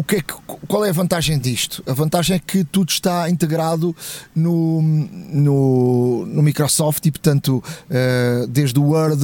[0.00, 0.32] o que é que,
[0.66, 1.84] qual é a vantagem disto?
[1.86, 3.94] A vantagem é que tudo está integrado
[4.34, 9.22] no, no, no Microsoft e, portanto, uh, desde o Word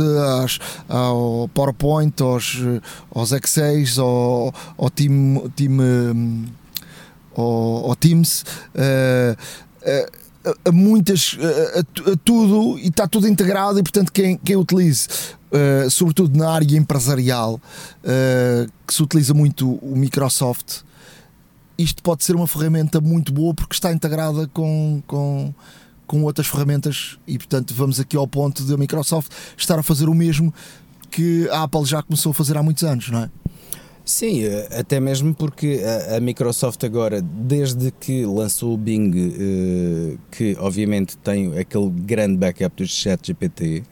[0.87, 2.59] ao PowerPoint, aos,
[3.11, 6.45] aos Excels, ao, ao, team, team, um,
[7.35, 8.45] ao, ao Teams.
[8.75, 10.26] Uh,
[10.65, 15.09] a muitas a, a, tudo e está tudo integrado e portanto quem, quem utilize
[15.51, 20.87] uh, sobretudo na área empresarial uh, que se utiliza muito o Microsoft
[21.79, 25.53] isto pode ser uma ferramenta muito boa porque está integrada com, com,
[26.07, 30.15] com outras ferramentas e, portanto, vamos aqui ao ponto da Microsoft estar a fazer o
[30.15, 30.53] mesmo
[31.11, 33.31] que a Apple já começou a fazer há muitos anos, não é?
[34.07, 35.81] Sim, eh, até mesmo porque
[36.17, 42.77] a, Microsoft agora, desde que lançou o Bing, eh, que obviamente tem aquele grande backup
[42.77, 43.83] do chat GPT,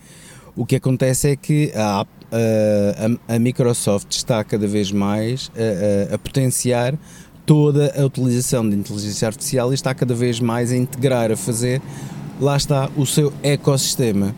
[0.55, 5.51] o que acontece é que a, a, a Microsoft está cada vez mais
[6.11, 6.95] a, a, potenciar
[7.45, 11.83] toda a utilização de inteligência artificial e está cada vez mais a integrar, a fazer,
[12.41, 14.33] lá está, o seu ecossistema.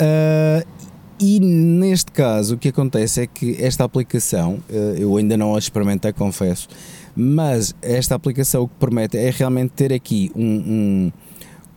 [0.00, 0.77] Uh,
[1.20, 5.58] e neste caso, o que acontece é que esta aplicação, eh, eu ainda não a
[5.58, 6.68] experimentei, confesso,
[7.16, 10.42] mas esta aplicação o que permite é realmente ter aqui um.
[10.44, 11.12] um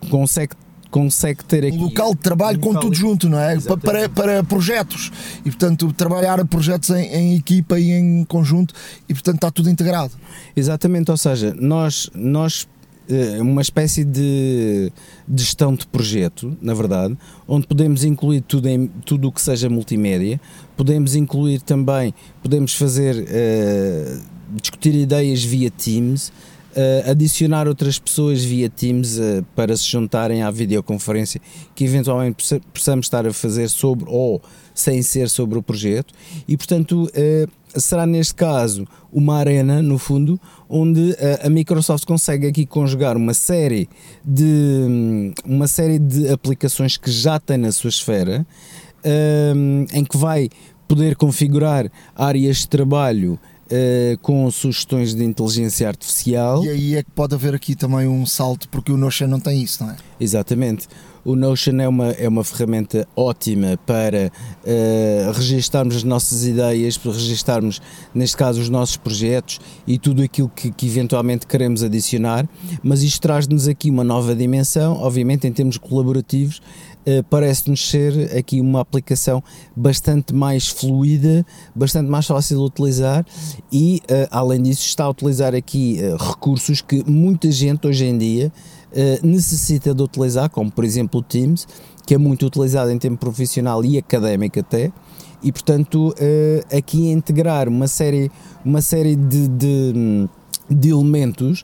[0.09, 0.53] consegue
[0.89, 3.57] consegue ter aqui um local de trabalho um com tudo junto, não é?
[3.81, 8.73] Para, para projetos e portanto trabalhar projetos em, em, equipa e em conjunto
[9.07, 10.11] e portanto está tudo integrado.
[10.53, 12.67] Exatamente, ou seja, nós, nós
[13.41, 14.91] uma espécie de,
[15.35, 18.67] gestão de projeto, na verdade, onde podemos incluir tudo
[19.05, 20.39] tudo o que seja multimédia,
[20.77, 24.21] podemos incluir também, podemos fazer uh,
[24.55, 30.49] discutir ideias via Teams, uh, adicionar outras pessoas via Teams uh, para se juntarem à
[30.49, 31.41] videoconferência
[31.75, 34.41] que eventualmente possamos estar a fazer sobre ou
[34.73, 36.13] sem ser sobre o projeto.
[36.47, 37.11] E portanto
[37.75, 40.39] será neste caso uma arena, no fundo,
[40.71, 43.89] onde a, a Microsoft consegue aqui conjugar uma série
[44.23, 48.45] de uma série de aplicações que já tem na sua esfera,
[49.55, 50.49] um, em que vai
[50.87, 53.37] poder configurar áreas de trabalho
[53.71, 56.63] Uh, com sugestões de inteligência artificial.
[56.65, 59.63] E aí é que pode haver aqui também um salto, porque o Notion não tem
[59.63, 59.95] isso, não é?
[60.19, 60.89] Exatamente.
[61.23, 64.31] O Notion é uma, é uma ferramenta ótima para
[64.63, 67.79] uh, registarmos as nossas ideias, para registarmos,
[68.13, 72.49] neste caso, os nossos projetos e tudo aquilo que, que eventualmente queremos adicionar,
[72.83, 76.59] mas isto traz-nos aqui uma nova dimensão, obviamente em termos colaborativos,
[77.29, 79.43] parece-nos ser aqui uma aplicação
[79.75, 81.45] bastante mais fluida,
[81.75, 83.25] bastante mais fácil de utilizar
[83.71, 88.51] e, uh, além disso, está a utilizar aqui recursos que muita gente hoje em dia
[88.93, 91.67] eh, necessita de utilizar, como por exemplo o Teams,
[92.05, 94.91] que é muito utilizado em tempo profissional e académico até,
[95.41, 96.13] e portanto
[96.75, 98.29] aqui integrar uma série,
[98.65, 100.29] uma série de, de,
[100.69, 101.63] de elementos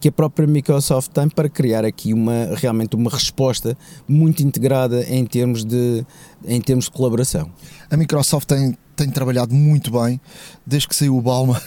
[0.00, 3.76] que a própria Microsoft tem para criar aqui uma, realmente uma resposta
[4.08, 6.04] muito integrada em termos de,
[6.44, 7.50] em termos de colaboração.
[7.90, 10.20] A Microsoft tem, tem trabalhado muito bem
[10.66, 11.60] desde que saiu o Balma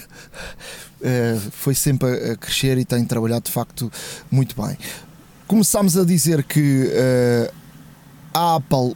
[1.02, 3.90] eh, foi sempre a crescer e tem trabalhado de facto
[4.30, 4.76] muito bem.
[5.46, 7.54] Começámos a dizer que uh,
[8.32, 8.94] a Apple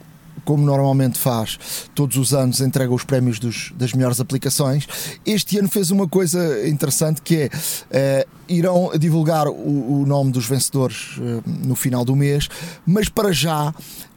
[0.49, 1.59] como normalmente faz
[1.93, 4.87] todos os anos, entrega os prémios dos, das melhores aplicações.
[5.23, 7.51] Este ano fez uma coisa interessante que
[7.91, 12.49] é uh, irão divulgar o, o, nome dos vencedores uh, no final do mês,
[12.83, 13.71] mas para já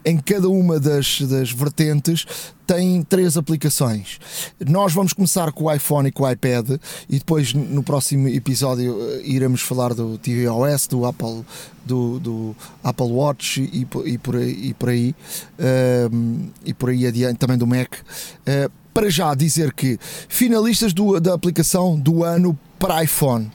[0.05, 2.27] em cada uma das, das vertentes
[2.67, 4.19] tem três aplicações.
[4.67, 6.71] Nós vamos começar com o iPhone e com o iPad
[7.09, 11.45] e depois no próximo episódio eh, iremos falar do tvOS, do Apple,
[11.85, 15.15] do, do Apple Watch e, e, por aí, e por aí,
[15.59, 17.95] um, ehm, e por aí adiante, também do Mac.
[17.95, 19.99] Uh, para já dizer que
[20.29, 23.51] finalistas do, da aplicação do ano para iPhone,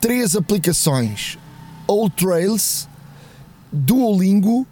[0.00, 1.38] três aplicações:
[1.86, 2.88] All Trails,
[3.72, 4.66] Duolingo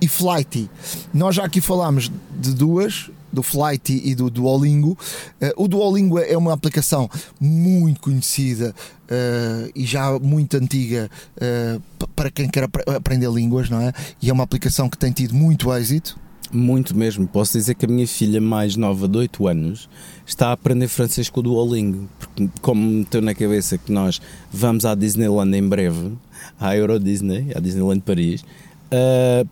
[0.00, 0.70] e Flighty.
[1.12, 4.96] Nós já aqui falámos de duas, do Flighty e do Duolingo.
[5.40, 8.74] Uh, o Duolingo é uma aplicação muito conhecida
[9.04, 13.92] uh, e já muito antiga uh, para quem quer ap aprender línguas, não é?
[14.22, 16.18] E é uma aplicação que tem tido muito êxito.
[16.52, 17.26] Muito mesmo.
[17.26, 19.88] Posso dizer que a minha filha mais nova, de 8 anos,
[20.24, 22.08] está a aprender francês com o Duolingo.
[22.18, 24.20] Porque, como meteu na cabeça que nós
[24.52, 26.12] vamos à Disneyland em breve,
[26.58, 28.44] à Euro Disney, à Disneyland Paris,
[28.86, 29.48] uh,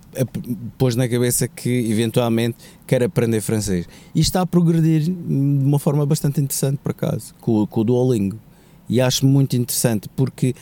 [0.78, 2.56] pôs na cabeça que eventualmente
[2.86, 3.86] quer aprender francês.
[4.14, 8.38] E está a progredir de uma forma bastante interessante, por acaso, com, com o Duolingo.
[8.88, 10.54] E acho muito interessante porque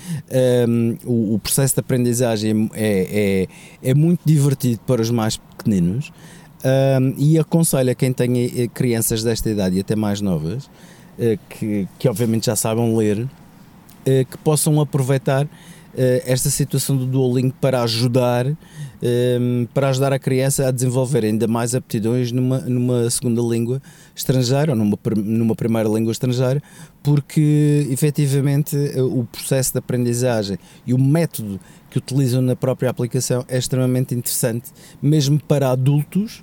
[0.68, 3.48] um, o, o, processo de aprendizagem é,
[3.82, 6.12] é, é, muito divertido para os mais pequeninos
[6.64, 11.38] um, e aconselho a quem tenha eh, crianças desta idade e até mais novas, uh,
[11.48, 13.28] que, que obviamente já sabem ler, uh,
[14.04, 15.48] que possam aproveitar
[15.94, 21.74] esta situação do Duolingo para ajudar ehm, para ajudar a criança a desenvolver ainda mais
[21.74, 23.82] aptidões numa, numa segunda língua
[24.14, 26.62] estrangeira ou numa, numa primeira língua estrangeira,
[27.02, 33.44] porque efetivamente eh, o processo de aprendizagem e o método que utilizam na própria aplicação
[33.48, 34.70] é extremamente interessante,
[35.02, 36.42] mesmo para adultos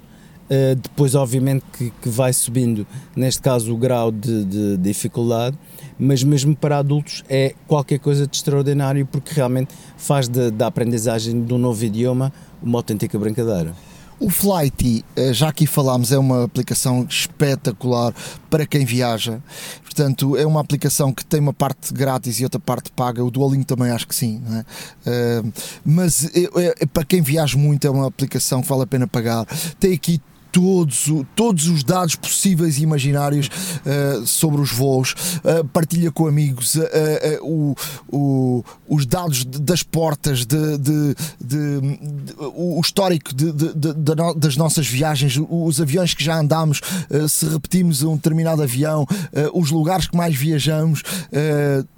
[0.49, 5.55] Uh, depois, obviamente, que, que, vai subindo, neste caso, o grau de, de, dificuldade,
[5.99, 11.53] mas mesmo para adultos é qualquer coisa de extraordinário porque realmente faz da aprendizagem de
[11.53, 12.31] um novo idioma
[12.61, 13.73] uma autêntica brincadeira.
[14.19, 18.13] O Flighty, eh, já aqui falámos, é uma aplicação espetacular
[18.49, 19.41] para quem viaja.
[19.81, 23.23] Portanto, é uma aplicação que tem uma parte grátis e outra parte paga.
[23.23, 24.41] O Duolingo também acho que sim.
[25.05, 25.39] É?
[25.39, 25.53] Uh,
[25.85, 26.49] mas é,
[26.81, 29.45] é, para quem viaja muito, é uma aplicação que vale a pena pagar.
[29.79, 30.21] Tem aqui
[30.51, 36.75] todos, todos os dados possíveis e imaginários uh, sobre os voos, uh, partilha com amigos
[36.75, 36.87] uh,
[37.41, 37.75] o,
[38.11, 43.31] o, os dados das portas, de, de, de, de o histórico
[44.35, 46.81] das nossas viagens, os aviões que já andámos,
[47.29, 49.05] se repetimos um determinado avião,
[49.53, 51.03] os lugares que mais viajamos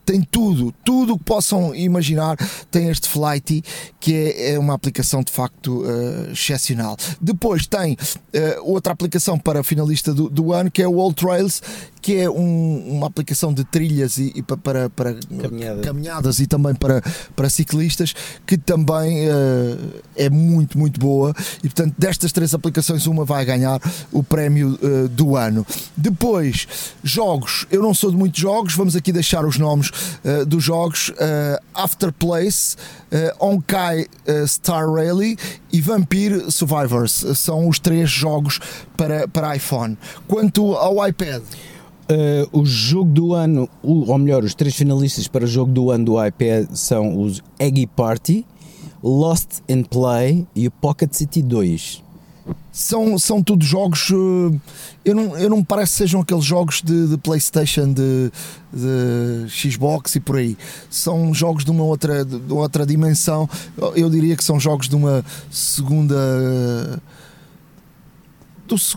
[0.05, 2.37] tem tudo, tudo o que possam imaginar
[2.69, 3.63] tem este Flighty,
[3.99, 5.83] que é, é uma aplicação de facto
[6.31, 6.97] excepcional.
[7.21, 7.95] Depois tem
[8.61, 11.61] outra aplicação para finalista do, do ano, que é o All Trails,
[12.01, 15.81] que é um, uma aplicação de trilhas e, e para, para Caminhada.
[15.81, 17.01] caminhadas e também para,
[17.35, 18.13] para ciclistas,
[18.45, 21.33] que também uh, é muito, muito boa.
[21.59, 23.79] E portanto, destas três aplicações, uma vai ganhar
[24.11, 25.65] o prémio uh, do ano.
[25.95, 26.67] Depois,
[27.03, 27.67] jogos.
[27.69, 31.11] Eu não sou de muitos jogos, vamos aqui deixar os nomes uh, dos jogos:
[31.73, 32.75] After Place,
[33.39, 34.05] Onkai
[34.47, 35.37] Star Rally
[35.71, 37.25] e Vampire Survivors.
[37.35, 38.30] São os três jogos
[38.95, 39.97] para, para iPhone.
[40.27, 41.41] Quanto ao iPad.
[42.11, 46.05] Uh, o jogo do ano, ou melhor, os três finalistas para o jogo do ano
[46.05, 48.45] do iPad são os Eggy Party,
[49.01, 52.03] Lost in Play e o Pocket City 2.
[52.71, 54.09] São, são tudo jogos.
[54.09, 54.59] Uh,
[55.03, 58.31] eu, não, eu não me parece que sejam aqueles jogos de, de PlayStation, de,
[58.73, 60.57] de, Xbox e por aí.
[60.89, 63.49] São jogos de uma outra, de outra dimensão.
[63.95, 67.01] Eu diria que são jogos de uma segunda.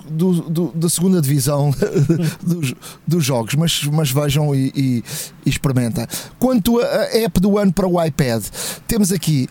[0.08, 1.74] Do, do, da segunda divisão
[2.40, 2.74] dos,
[3.06, 5.04] dos, jogos, mas, mas vejam e, e,
[5.44, 6.06] e experimentem.
[6.38, 8.44] Quanto a app do ano para o iPad,
[8.86, 9.48] temos aqui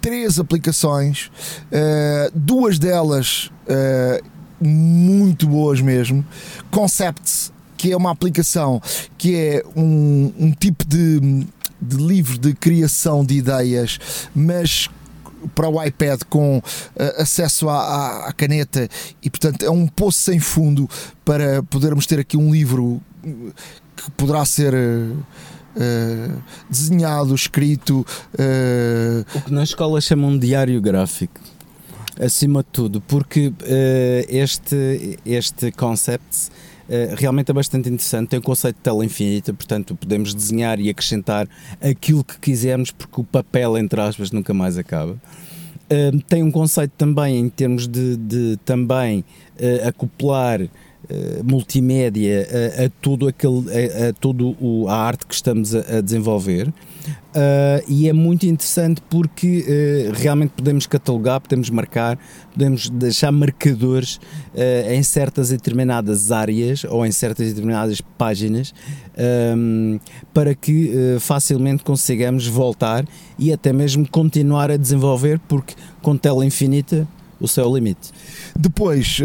[0.00, 1.30] três aplicações,
[1.72, 4.24] uh, duas delas uh,
[4.60, 6.24] muito boas mesmo.
[6.70, 8.80] Concepts, que é uma aplicação
[9.16, 11.46] que é um, um tipo de,
[11.80, 13.98] de livro de criação de ideias,
[14.34, 14.88] mas
[15.54, 16.62] para o iPad com uh,
[17.18, 18.88] acesso à, à, à, caneta
[19.22, 20.88] e, portanto, é um poço sem fundo
[21.24, 24.74] para podermos ter aqui um livro que poderá ser.
[24.74, 26.40] Uh,
[26.70, 28.06] desenhado, escrito.
[29.34, 31.40] O que na escola chamam de diário gráfico,
[32.20, 33.54] acima de tudo, porque uh,
[34.28, 36.52] este, este concept
[37.16, 38.28] realmente é bastante interessante.
[38.28, 41.48] Tem o conceito de tela infinita, portanto, podemos desenhar e acrescentar
[41.80, 45.12] aquilo que quisermos, porque o papel, entre aspas, nunca mais acaba.
[45.12, 49.20] Uh, tem um conceito também em termos de, de também
[49.60, 50.60] uh, acoplar
[51.44, 56.00] multimédia a, a, todo aquele a, a todo o, a arte que estamos a, a
[56.00, 56.72] desenvolver
[57.06, 62.18] Uh, e é muito interessante porque uh, realmente podemos catalogar, podemos marcar,
[62.52, 64.16] podemos deixar marcadores
[64.54, 68.72] uh, em certas e determinadas áreas ou em certas e determinadas páginas
[69.56, 69.98] um,
[70.32, 73.04] para que facilmente consigamos voltar
[73.38, 77.06] e até mesmo continuar a desenvolver, porque com tela infinita
[77.40, 78.10] o céu é limite.
[78.56, 79.20] Depois.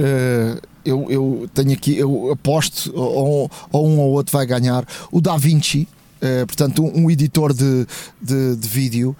[0.85, 5.37] Eu, eu, tenho aqui, eu aposto ou, ou um ou outro vai ganhar o Da
[5.37, 5.87] Vinci,
[6.19, 7.87] Uh, portanto, um, um, editor de,
[8.21, 9.15] de, de vídeo,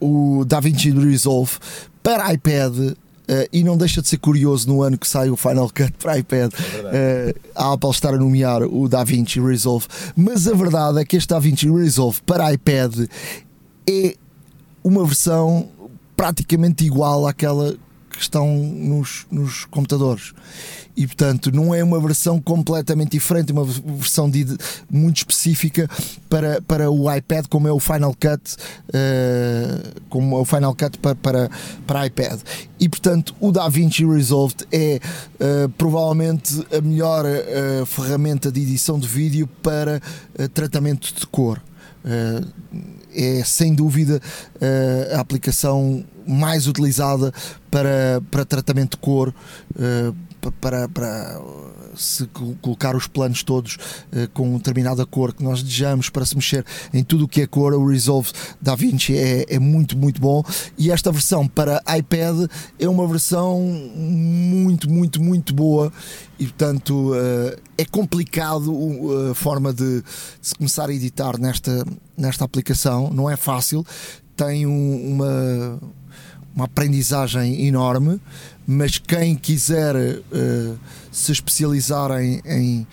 [0.00, 1.52] uh, o DaVinci Resolve,
[2.02, 2.74] para iPad.
[2.76, 6.18] Uh, e não deixa de ser curioso no ano que sai o Final Cut para
[6.18, 6.50] iPad
[6.90, 11.28] é a Apple estar a nomear o DaVinci Resolve, mas a verdade é que este
[11.28, 13.06] DaVinci Resolve para iPad
[13.86, 14.14] é
[14.82, 15.68] uma versão
[16.16, 17.76] praticamente igual àquela
[18.18, 20.34] que estão nos, nos computadores
[20.96, 24.44] e portanto não é uma versão completamente diferente, é uma versão de,
[24.90, 25.88] muito específica
[26.28, 28.56] para, para o iPad, como é o Final Cut,
[28.88, 31.50] uh, como é o Final Cut para, para,
[31.86, 32.40] para iPad.
[32.80, 34.98] E portanto o DaVinci Resolve é
[35.34, 40.02] uh, provavelmente a melhor uh, ferramenta de edição de vídeo para
[40.52, 41.62] tratamento de cor.
[43.14, 44.20] É sem dúvida
[45.14, 47.32] a aplicação mais utilizada
[47.70, 49.34] para, para tratamento de cor
[50.60, 51.40] para, para
[51.98, 52.26] se
[52.62, 57.02] colocar os planos todos uh, com determinada cor que nós desejamos para se mexer em
[57.02, 58.30] tudo o que é cor, o Resolve
[58.60, 60.42] da Vinci é, é muito, muito bom.
[60.76, 65.92] E esta versão para iPad é uma versão muito, muito, muito boa
[66.38, 68.72] e portanto uh, é complicado
[69.30, 70.04] a forma de, de,
[70.40, 71.84] se começar a editar nesta,
[72.16, 73.84] nesta aplicação, não é fácil,
[74.36, 75.80] tem um, uma,
[76.54, 78.20] uma aprendizagem enorme
[78.70, 80.78] mas quem quiser uh,
[81.10, 82.86] se especializar em, em,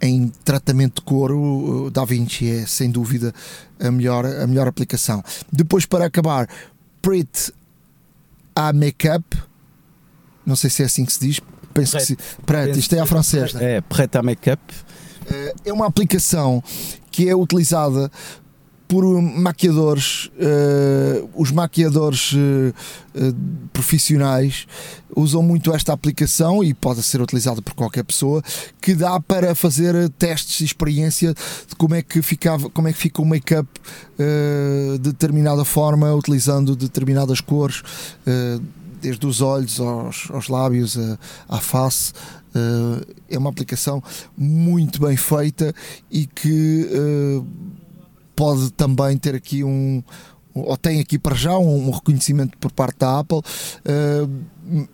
[0.00, 3.34] em, tratamento de cor, o Da Vinci é sem dúvida
[3.80, 5.20] a melhor, a melhor aplicação.
[5.52, 6.48] Depois, para acabar,
[7.02, 7.52] Pret
[8.54, 9.24] a Makeup,
[10.46, 11.40] não sei se é assim que se diz,
[11.74, 12.16] penso Pret, que se.
[12.46, 13.58] Pret, isto é a francesa.
[13.60, 14.62] É, Pret a Makeup.
[15.28, 16.62] Eh, é uma aplicação
[17.10, 18.10] que é utilizada
[18.90, 22.74] por maquiadores, uh, os maquiadores uh,
[23.14, 23.34] uh,
[23.72, 24.66] profissionais
[25.14, 28.42] usam muito esta aplicação e pode ser utilizada por qualquer pessoa
[28.80, 31.32] que dá para fazer testes e experiência
[31.68, 33.68] de como é que ficava, como é que fica o make-up
[34.96, 37.82] de determinada forma, utilizando determinadas cores,
[39.00, 40.96] desde os olhos aos, aos lábios,
[41.48, 42.12] à face.
[43.28, 44.00] é uma aplicação
[44.36, 45.74] muito bem feita
[46.08, 46.88] e que
[48.40, 50.02] pode também ter aqui um,
[50.54, 53.40] ou tem aqui para já um, reconhecimento por parte da Apple.
[53.84, 54.88] Uh,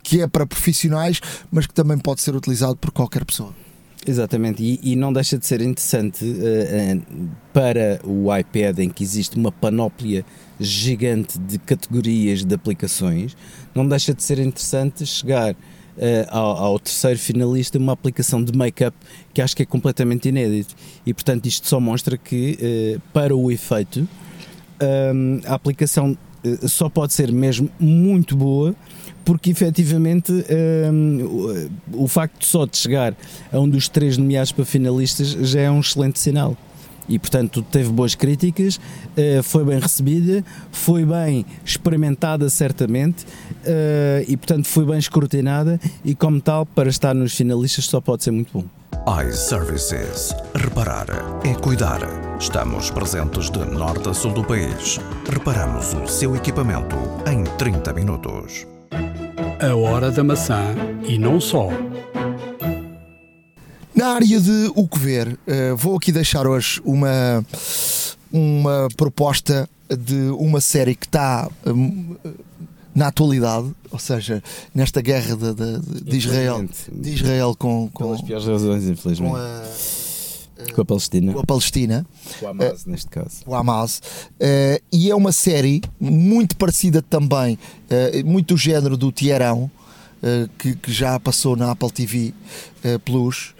[0.00, 1.20] que é para profissionais,
[1.50, 3.52] mas que também pode ser utilizado por qualquer pessoa.
[4.06, 9.02] Exatamente, e, e não deixa de ser interessante uh, uh, para o iPad, em que
[9.02, 10.24] existe uma panóplia
[10.60, 13.36] gigante de categorias de aplicações,
[13.74, 15.56] não deixa de ser interessante chegar
[16.30, 18.96] ao, ao, terceiro finalista uma aplicação de make-up
[19.34, 20.74] que acho que é completamente inédito.
[21.04, 22.58] E portanto, isto só mostra que,
[22.96, 24.08] uh, para o efeito,
[25.14, 28.74] um, a aplicação uh, só pode ser mesmo muito boa
[29.24, 33.14] porque efetivamente um, o, o facto só de chegar
[33.52, 36.56] a um dos três nomeados para finalistas já é um excelente sinal
[37.08, 38.80] e portanto teve boas críticas,
[39.16, 43.24] eh, foi bem recebida, foi bem experimentada certamente
[43.64, 48.24] eh, e portanto foi bem escrutinada e como tal para estar nos finalistas só pode
[48.24, 48.64] ser muito bom.
[49.26, 50.34] iServices.
[50.54, 51.06] Reparar
[51.44, 52.00] é cuidar.
[52.38, 55.00] Estamos presentes de norte a sul do país.
[55.30, 56.96] Reparamos o seu equipamento
[57.26, 58.66] em 30 minutos.
[59.60, 60.62] A hora da maçã
[61.02, 61.68] e não só.
[63.98, 67.44] Na área de o que ver, uh, vou aqui deixar hoje uma,
[68.30, 72.14] uma proposta de uma série que está um,
[72.94, 74.40] na atualidade, ou seja,
[74.72, 79.32] nesta guerra de, de, de Israel, de Israel com, com pelas piores razões, infelizmente.
[79.32, 79.64] Com a,
[80.58, 81.32] eh, com a Palestina.
[81.32, 82.06] Com a Palestina.
[82.40, 83.42] O Hamas, uh, neste caso.
[83.46, 83.98] O Hamas.
[83.98, 87.58] Uh, e é uma série muito parecida também,
[88.24, 89.68] muito do género do Tierão,
[90.56, 92.34] que, que, já passou na Apple TV
[93.04, 93.54] Plus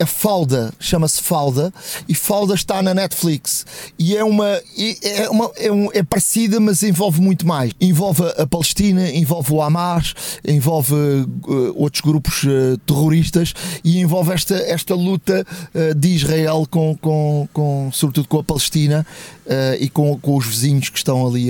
[0.00, 1.72] a Falda chama-se Falda
[2.08, 3.66] e Falda está na Netflix.
[3.98, 4.60] E é uma
[5.02, 7.72] é, uma, é, um, é parecida mas envolve muito mais.
[7.80, 10.14] Envolve a Palestina envolve o Hamas
[10.46, 13.52] envolve uh, outros grupos uh, terroristas
[13.84, 19.06] e envolve esta esta luta uh, de Israel com, com, com sobretudo com a Palestina
[19.80, 21.48] e com, com os vizinhos que estão ali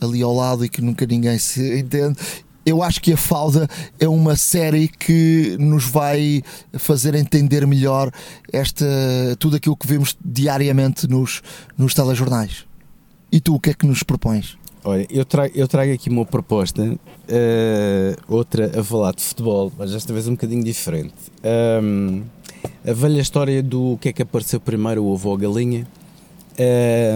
[0.00, 2.16] ali ao lado e que nunca ninguém se entende
[2.64, 6.42] eu acho que a Falda é uma série que nos vai
[6.74, 8.10] fazer entender melhor
[8.52, 8.86] esta,
[9.38, 11.42] tudo aquilo que vemos diariamente nos,
[11.76, 12.64] nos telejornais.
[13.30, 14.56] E tu, o que é que nos propões?
[14.84, 16.98] Olha, eu trago, eu trago aqui uma proposta, uh,
[18.26, 21.14] outra a falar de futebol, mas desta vez um bocadinho diferente.
[21.82, 22.22] Um,
[22.84, 25.86] a velha história do que é que apareceu primeiro, o ovo ou a galinha,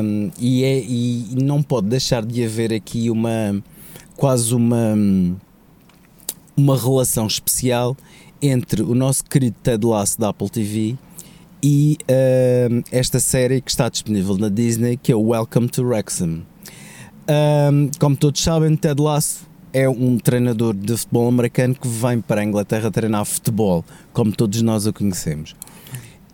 [0.03, 3.63] um, e, é, e não pode deixar de haver aqui uma
[4.17, 4.95] quase uma,
[6.57, 7.97] uma relação especial
[8.41, 10.97] entre o nosso querido Ted Lasso da Apple TV
[11.63, 16.43] e uh, esta série que está disponível na Disney, que é o Welcome to Wrexham.
[17.29, 22.41] Um, como todos sabem, Ted Lasso é um treinador de futebol americano que vem para
[22.41, 25.55] a Inglaterra treinar futebol, como todos nós o conhecemos.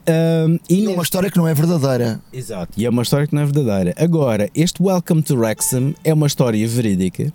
[0.08, 2.20] Um, e, e é uma história que não é verdadeira.
[2.32, 3.94] Exato, e é uma história que não é verdadeira.
[3.96, 7.32] Agora, este Welcome to Wrexham é uma história verídica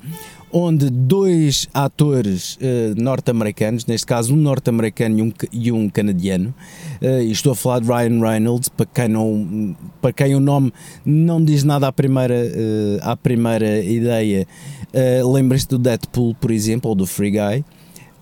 [0.51, 6.53] onde dois atores uh, norte-americanos, neste caso um norte-americano e um, e um canadiano,
[7.01, 10.71] uh, e estou a falar de Ryan Reynolds, para quem, não, para quem o nome
[11.05, 14.47] não diz nada à primeira, uh, à primeira ideia,
[14.93, 17.65] uh, lembrem-se do Deadpool, por exemplo, ou do Free Guy.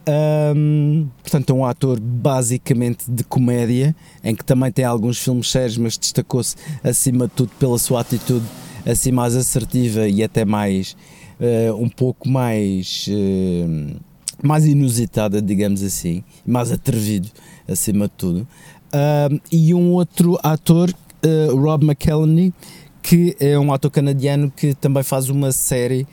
[0.08, 5.78] Um, portanto, é um ator basicamente de comédia, em que também tem alguns filmes sérios,
[5.80, 8.46] mas destacou-se acima de tudo pela sua atitude
[8.86, 10.96] assim mais assertiva e até mais
[11.40, 13.96] uh, um pouco mais, uh,
[14.42, 17.30] mais inusitada, digamos assim, mais atrevido
[17.68, 18.48] acima de tudo.
[18.88, 22.54] Uh, e um outro ator, eh, Rob McElhenney,
[23.02, 26.08] que é um ator canadiano que também faz uma série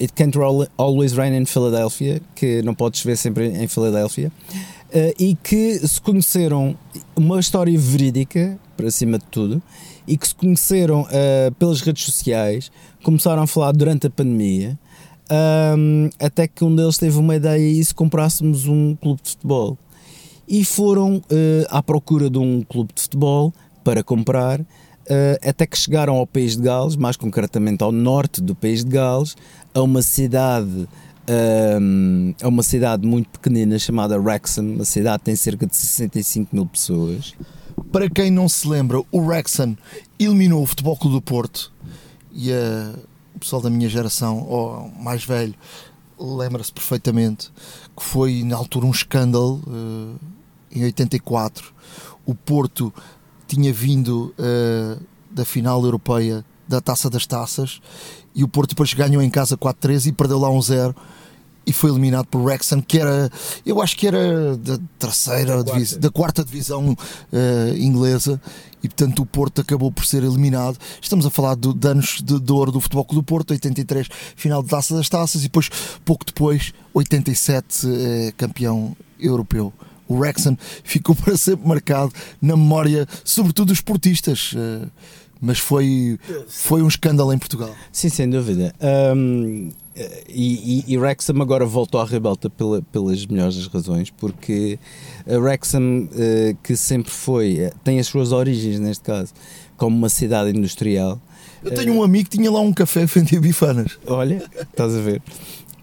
[0.00, 0.36] It Can't
[0.76, 4.30] Always Rain in Philadelphia, que não pode chover sempre em Filadélfia,
[4.90, 6.76] uh, e que se conheceram
[7.16, 9.62] uma história verídica, por cima de tudo,
[10.06, 12.70] e que se conheceram uh, pelas redes sociais,
[13.02, 14.78] começaram a falar durante a pandemia.
[15.78, 19.78] Um, até que um deles teve uma ideia e se comprássemos um clube de futebol.
[20.48, 21.22] E foram uh,
[21.68, 24.60] à procura de um clube de futebol para comprar,
[25.42, 29.34] até que chegaram ao País de Gales, mais concretamente ao norte do País de Gales,
[29.74, 30.86] a uma cidade
[31.80, 34.80] um, a uma cidade muito pequenina chamada Wrexham.
[34.80, 37.34] A cidade tem cerca de 65 mil pessoas.
[37.92, 39.76] Para quem não se lembra, o Wrexham
[40.18, 41.72] eliminou o Futebol Clube do Porto
[42.32, 42.94] e a,
[43.34, 45.54] o pessoal da minha geração, ou mais velho,
[46.18, 47.50] lembra-se perfeitamente
[47.96, 50.18] que foi na altura um escândalo uh,
[50.70, 51.72] em 84.
[52.26, 52.92] O Porto
[53.46, 57.80] tinha vindo uh, da final europeia da Taça das Taças
[58.34, 60.94] e o Porto depois ganhou em casa 4-3 e perdeu lá 1-0
[61.70, 63.30] e foi eliminado por Wrexham, que era,
[63.64, 68.40] eu acho que era da terceira, da quarta, da quarta divisão uh, inglesa,
[68.82, 70.76] e portanto o Porto acabou por ser eliminado.
[71.00, 74.64] Estamos a falar de, de anos de, de ouro do Futebol do Porto, 83, final
[74.64, 75.70] de Taça das Taças, e depois,
[76.04, 79.72] pouco depois, 87, uh, eh, campeão europeu.
[80.08, 82.12] O Wrexham ficou para sempre marcado
[82.42, 84.56] na memória, sobretudo dos portistas.
[85.40, 87.74] Mas foi, foi um escândalo em Portugal.
[87.90, 88.74] Sim, sem dúvida.
[89.16, 89.70] Um,
[90.28, 94.78] e, e, e, Wrexham agora voltou à rebalta pela, pelas melhores razões, porque
[95.26, 99.32] a Wrexham, uh, que sempre foi, tem as suas origens neste caso,
[99.76, 101.20] como uma cidade industrial.
[101.62, 103.98] Eu tenho uh, um amigo que tinha lá um café que vendia bifanas.
[104.06, 105.22] Olha, estás a ver.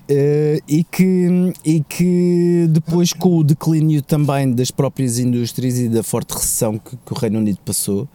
[0.10, 6.02] Uh, e, que, e que depois, com o declínio também das próprias indústrias e da
[6.02, 8.08] forte recessão que, que o Reino Unido passou,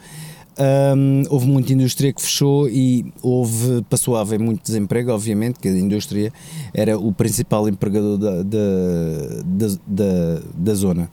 [1.31, 5.73] houve muita indústria que fechou e houve, passou a haver muito desemprego, obviamente, que a
[5.73, 6.33] indústria
[6.75, 11.11] era o principal empregador da, da, da, da zona.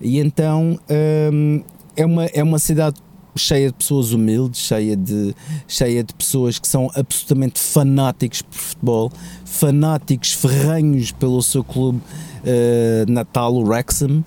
[0.00, 2.96] E então é, uma, é uma cidade
[3.36, 5.34] cheia de pessoas humildes, cheia de,
[5.66, 9.12] cheia de pessoas que são absolutamente fanáticos por futebol,
[9.44, 14.24] fanáticos ferranhos pelo seu clube uh, natal, o Wrexham,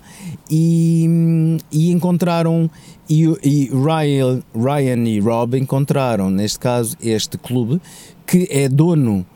[0.50, 2.70] e, e encontraram
[3.08, 7.80] e, e Ryan, Ryan e Rob encontraram, neste caso, este clube
[8.26, 9.26] que é dono,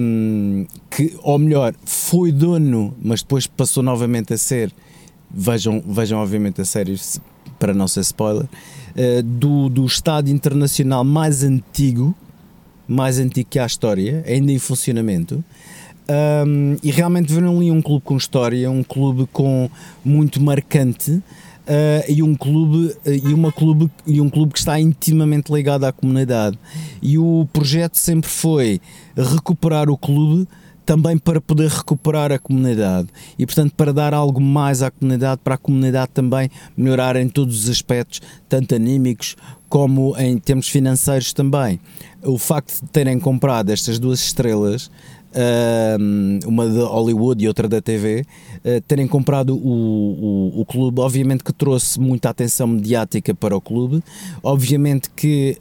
[0.00, 4.72] um, que, ou melhor, foi dono, mas depois passou novamente a ser.
[5.34, 6.94] Vejam, vejam obviamente a série
[7.62, 12.12] para não ser spoiler, uh, do, do estádio internacional mais antigo,
[12.88, 15.44] mais antigo que a história, ainda em funcionamento.
[16.44, 19.70] Um, e realmente viram ali um clube com história, um clube com
[20.04, 21.22] muito marcante,
[21.62, 25.84] Uh, e um clube uh, e uma clube e um clube que está intimamente ligado
[25.84, 26.58] à comunidade
[27.00, 28.80] e o projeto sempre foi
[29.16, 30.48] recuperar o clube
[30.84, 33.08] também para poder recuperar a comunidade.
[33.38, 37.64] E portanto para dar algo mais à comunidade para a comunidade também melhorar em todos
[37.64, 39.36] os aspectos tanto anímicos
[39.68, 41.80] como em termos financeiros também.
[42.22, 44.90] O facto de terem comprado estas duas estrelas
[46.46, 48.24] uma de Hollywood e outra da TV,
[48.64, 53.60] uh, terem comprado o, o, o, clube, obviamente que trouxe muita atenção mediática para o
[53.60, 54.02] clube,
[54.42, 55.56] obviamente que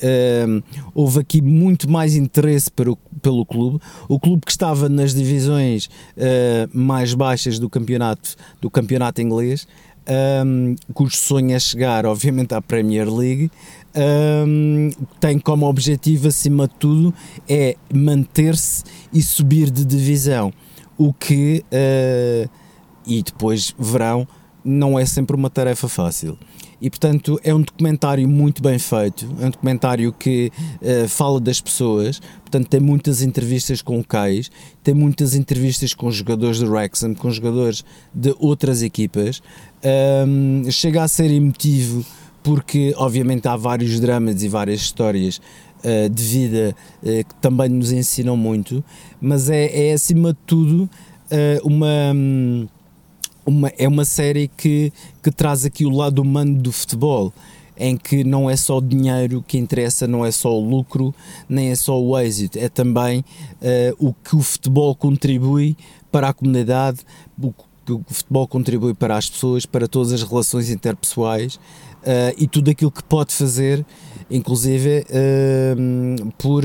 [0.94, 6.70] houve aqui muito mais interesse pelo, pelo clube, o clube que estava nas divisões uh,
[6.74, 9.68] mais baixas do campeonato, do campeonato inglês,
[10.46, 13.52] um, cujo sonho é chegar, obviamente, à Premier League,
[13.96, 14.90] um,
[15.20, 17.14] tem como objetivo, acima de tudo,
[17.48, 18.84] é manter-se
[19.14, 20.54] e subir de divisão.
[20.98, 22.50] O que, uh,
[23.06, 24.28] e depois verão,
[24.64, 26.38] não é sempre uma tarefa fácil.
[26.82, 31.62] E portanto é um documentário muito bem feito, é um documentário que uh, fala das
[31.62, 34.50] pessoas, portanto tem muitas entrevistas com locais,
[34.84, 39.44] tem muitas entrevistas com jogadores do Wrexham, com jogadores de outras equipas,
[40.28, 42.04] um, chega a ser emotivo
[42.44, 45.40] porque obviamente há vários dramas e várias histórias
[45.84, 48.84] uh, de vida uh, que também nos ensinam muito,
[49.20, 52.14] mas é, é acima de tudo uh, uma,
[53.46, 57.34] uma, é uma série que, que traz aqui o lado humano do futebol,
[57.78, 61.14] em que não é só o dinheiro que interessa, não é só o lucro,
[61.50, 63.26] nem é só o êxito, é também
[63.98, 65.76] o que o futebol contribui
[66.12, 67.00] para a comunidade,
[67.42, 67.52] o
[67.86, 72.70] que o futebol contribui para as pessoas, para todas as relações interpessoais uh, e tudo
[72.72, 73.86] aquilo que pode fazer,
[74.30, 76.64] inclusive uh, por,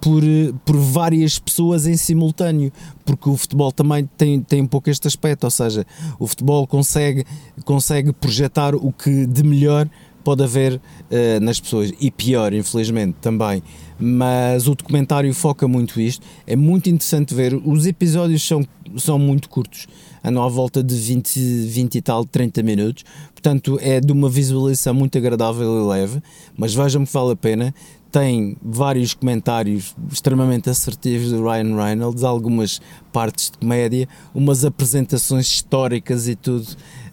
[0.00, 0.22] por,
[0.64, 2.72] por várias pessoas em simultâneo,
[3.04, 5.86] porque o futebol também tem, tem um pouco este aspecto, ou seja,
[6.18, 7.24] o futebol consegue,
[7.64, 9.88] consegue projetar o que de melhor
[10.24, 13.62] pode haver uh, nas pessoas e pior, infelizmente, também
[13.98, 16.24] mas o documentário foca muito isto.
[16.46, 17.54] É muito interessante ver.
[17.54, 18.64] Os episódios são,
[18.96, 19.88] são muito curtos,
[20.24, 23.04] andam à volta de 20, 20 e tal, 30 minutos.
[23.32, 26.22] Portanto, é de uma visualização muito agradável e leve,
[26.56, 27.74] mas vejam que vale a pena.
[28.10, 32.80] Tem vários comentários extremamente assertivos do Ryan Reynolds, algumas
[33.12, 36.66] partes de comédia, umas apresentações históricas e tudo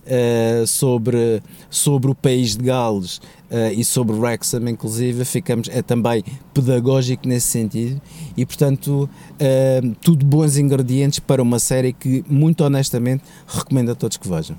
[0.06, 3.18] uh, sobre, sobre o país de Gales
[3.50, 6.24] uh, e sobre Wrexham, inclusive, ficamos, é também
[6.54, 8.02] pedagógico nesse sentido
[8.36, 14.18] e, portanto, uh, tudo bons ingredientes para uma série que, muito honestamente, recomendo a todos
[14.18, 14.56] que vejam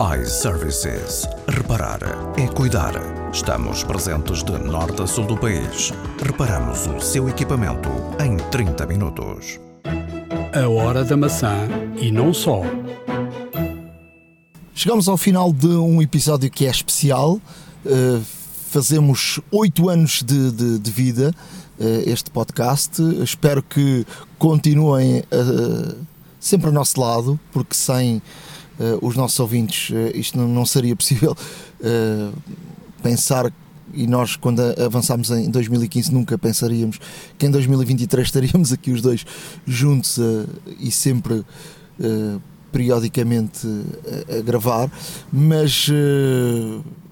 [0.00, 1.28] iServices.
[1.48, 2.00] Reparar
[2.36, 2.92] é cuidar.
[3.32, 5.92] Estamos presentes de norte a sul do país.
[6.22, 7.88] Reparamos o seu equipamento
[8.22, 9.58] em 30 minutos.
[10.54, 11.68] A hora da maçã
[12.00, 12.62] e não só.
[14.78, 17.40] Chegamos ao final de um episódio que é especial.
[17.84, 18.22] Uh,
[18.70, 21.34] fazemos oito anos de, de, de vida
[21.80, 23.02] uh, este podcast.
[23.20, 24.06] Espero que
[24.38, 25.96] continuem uh,
[26.38, 28.22] sempre ao nosso lado, porque sem uh,
[29.04, 31.36] os nossos ouvintes, uh, isto não, não, seria possível
[31.80, 32.32] uh,
[33.02, 33.52] pensar.
[33.92, 37.00] E nós, quando avançámos em 2015, nunca pensaríamos
[37.36, 39.26] que em 2023 estaríamos aqui os dois
[39.66, 40.20] juntos
[40.78, 41.44] e sempre
[42.72, 43.66] periodicamente
[44.28, 44.90] a, a, gravar.
[45.32, 45.88] Mas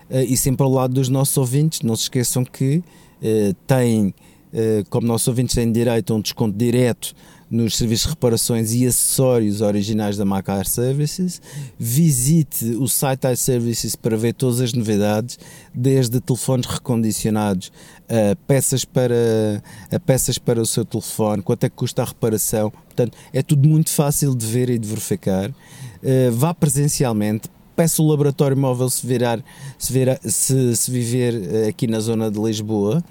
[0.10, 1.82] uh, e sempre ao lado dos nossos ouvintes.
[1.82, 6.58] Não se esqueçam que uh, têm, uh, como nossos ouvintes têm direito a um desconto
[6.58, 7.16] direto
[7.52, 11.42] nos serviços de reparações e acessórios originais da marca Air Services.
[11.78, 15.38] Visite o site Air Services para ver todas as novidades,
[15.76, 17.70] desde telefones recondicionados
[18.08, 19.62] a peças para,
[19.92, 22.72] a peças para o seu telefone, quanto é que custa a reparação.
[22.72, 25.50] Portanto, é tudo muito fácil de ver e de verificar.
[25.50, 29.44] Uh, vá presencialmente, peça o laboratório móvel se, virar,
[29.78, 33.04] se, virar, se, se viver eh, aqui na zona de Lisboa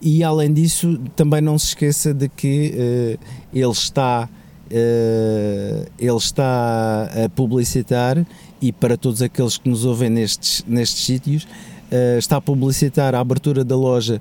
[0.00, 4.28] e além disso, também não se esqueça de que uh, ele está
[4.70, 8.24] uh, ele está a publicitar
[8.60, 13.20] e para todos aqueles que nos ouvem nestes, nestes sítios, uh, está a publicitar a
[13.20, 14.20] abertura da loja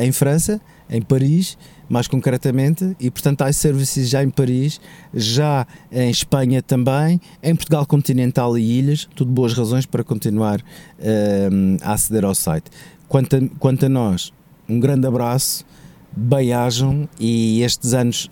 [0.00, 1.58] em França, em Paris,
[1.88, 4.80] mais concretamente, e portanto há serviços já em Paris,
[5.12, 10.62] já em Espanha também, em Portugal continental e ilhas, tudo boas razões para continuar
[11.82, 12.70] a aceder ao site.
[13.08, 14.32] Quanto a, quanto a nós,
[14.68, 15.64] um grande abraço,
[16.14, 18.28] bem-ajam e estes anos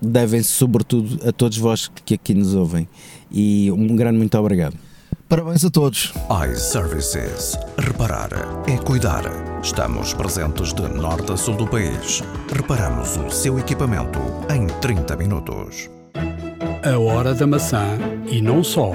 [0.00, 2.88] devem-se sobretudo a todos vós que aqui nos ouvem.
[3.30, 4.76] E um grande muito obrigado.
[5.28, 6.12] Parabéns a todos.
[6.50, 7.56] iServices.
[7.78, 8.28] Reparar
[8.68, 9.22] é cuidar.
[9.62, 12.22] Estamos presentes de norte a sul do país.
[12.54, 14.18] Reparamos o seu equipamento
[14.54, 15.88] em 30 minutos.
[16.84, 17.96] A hora da maçã
[18.30, 18.92] e não só.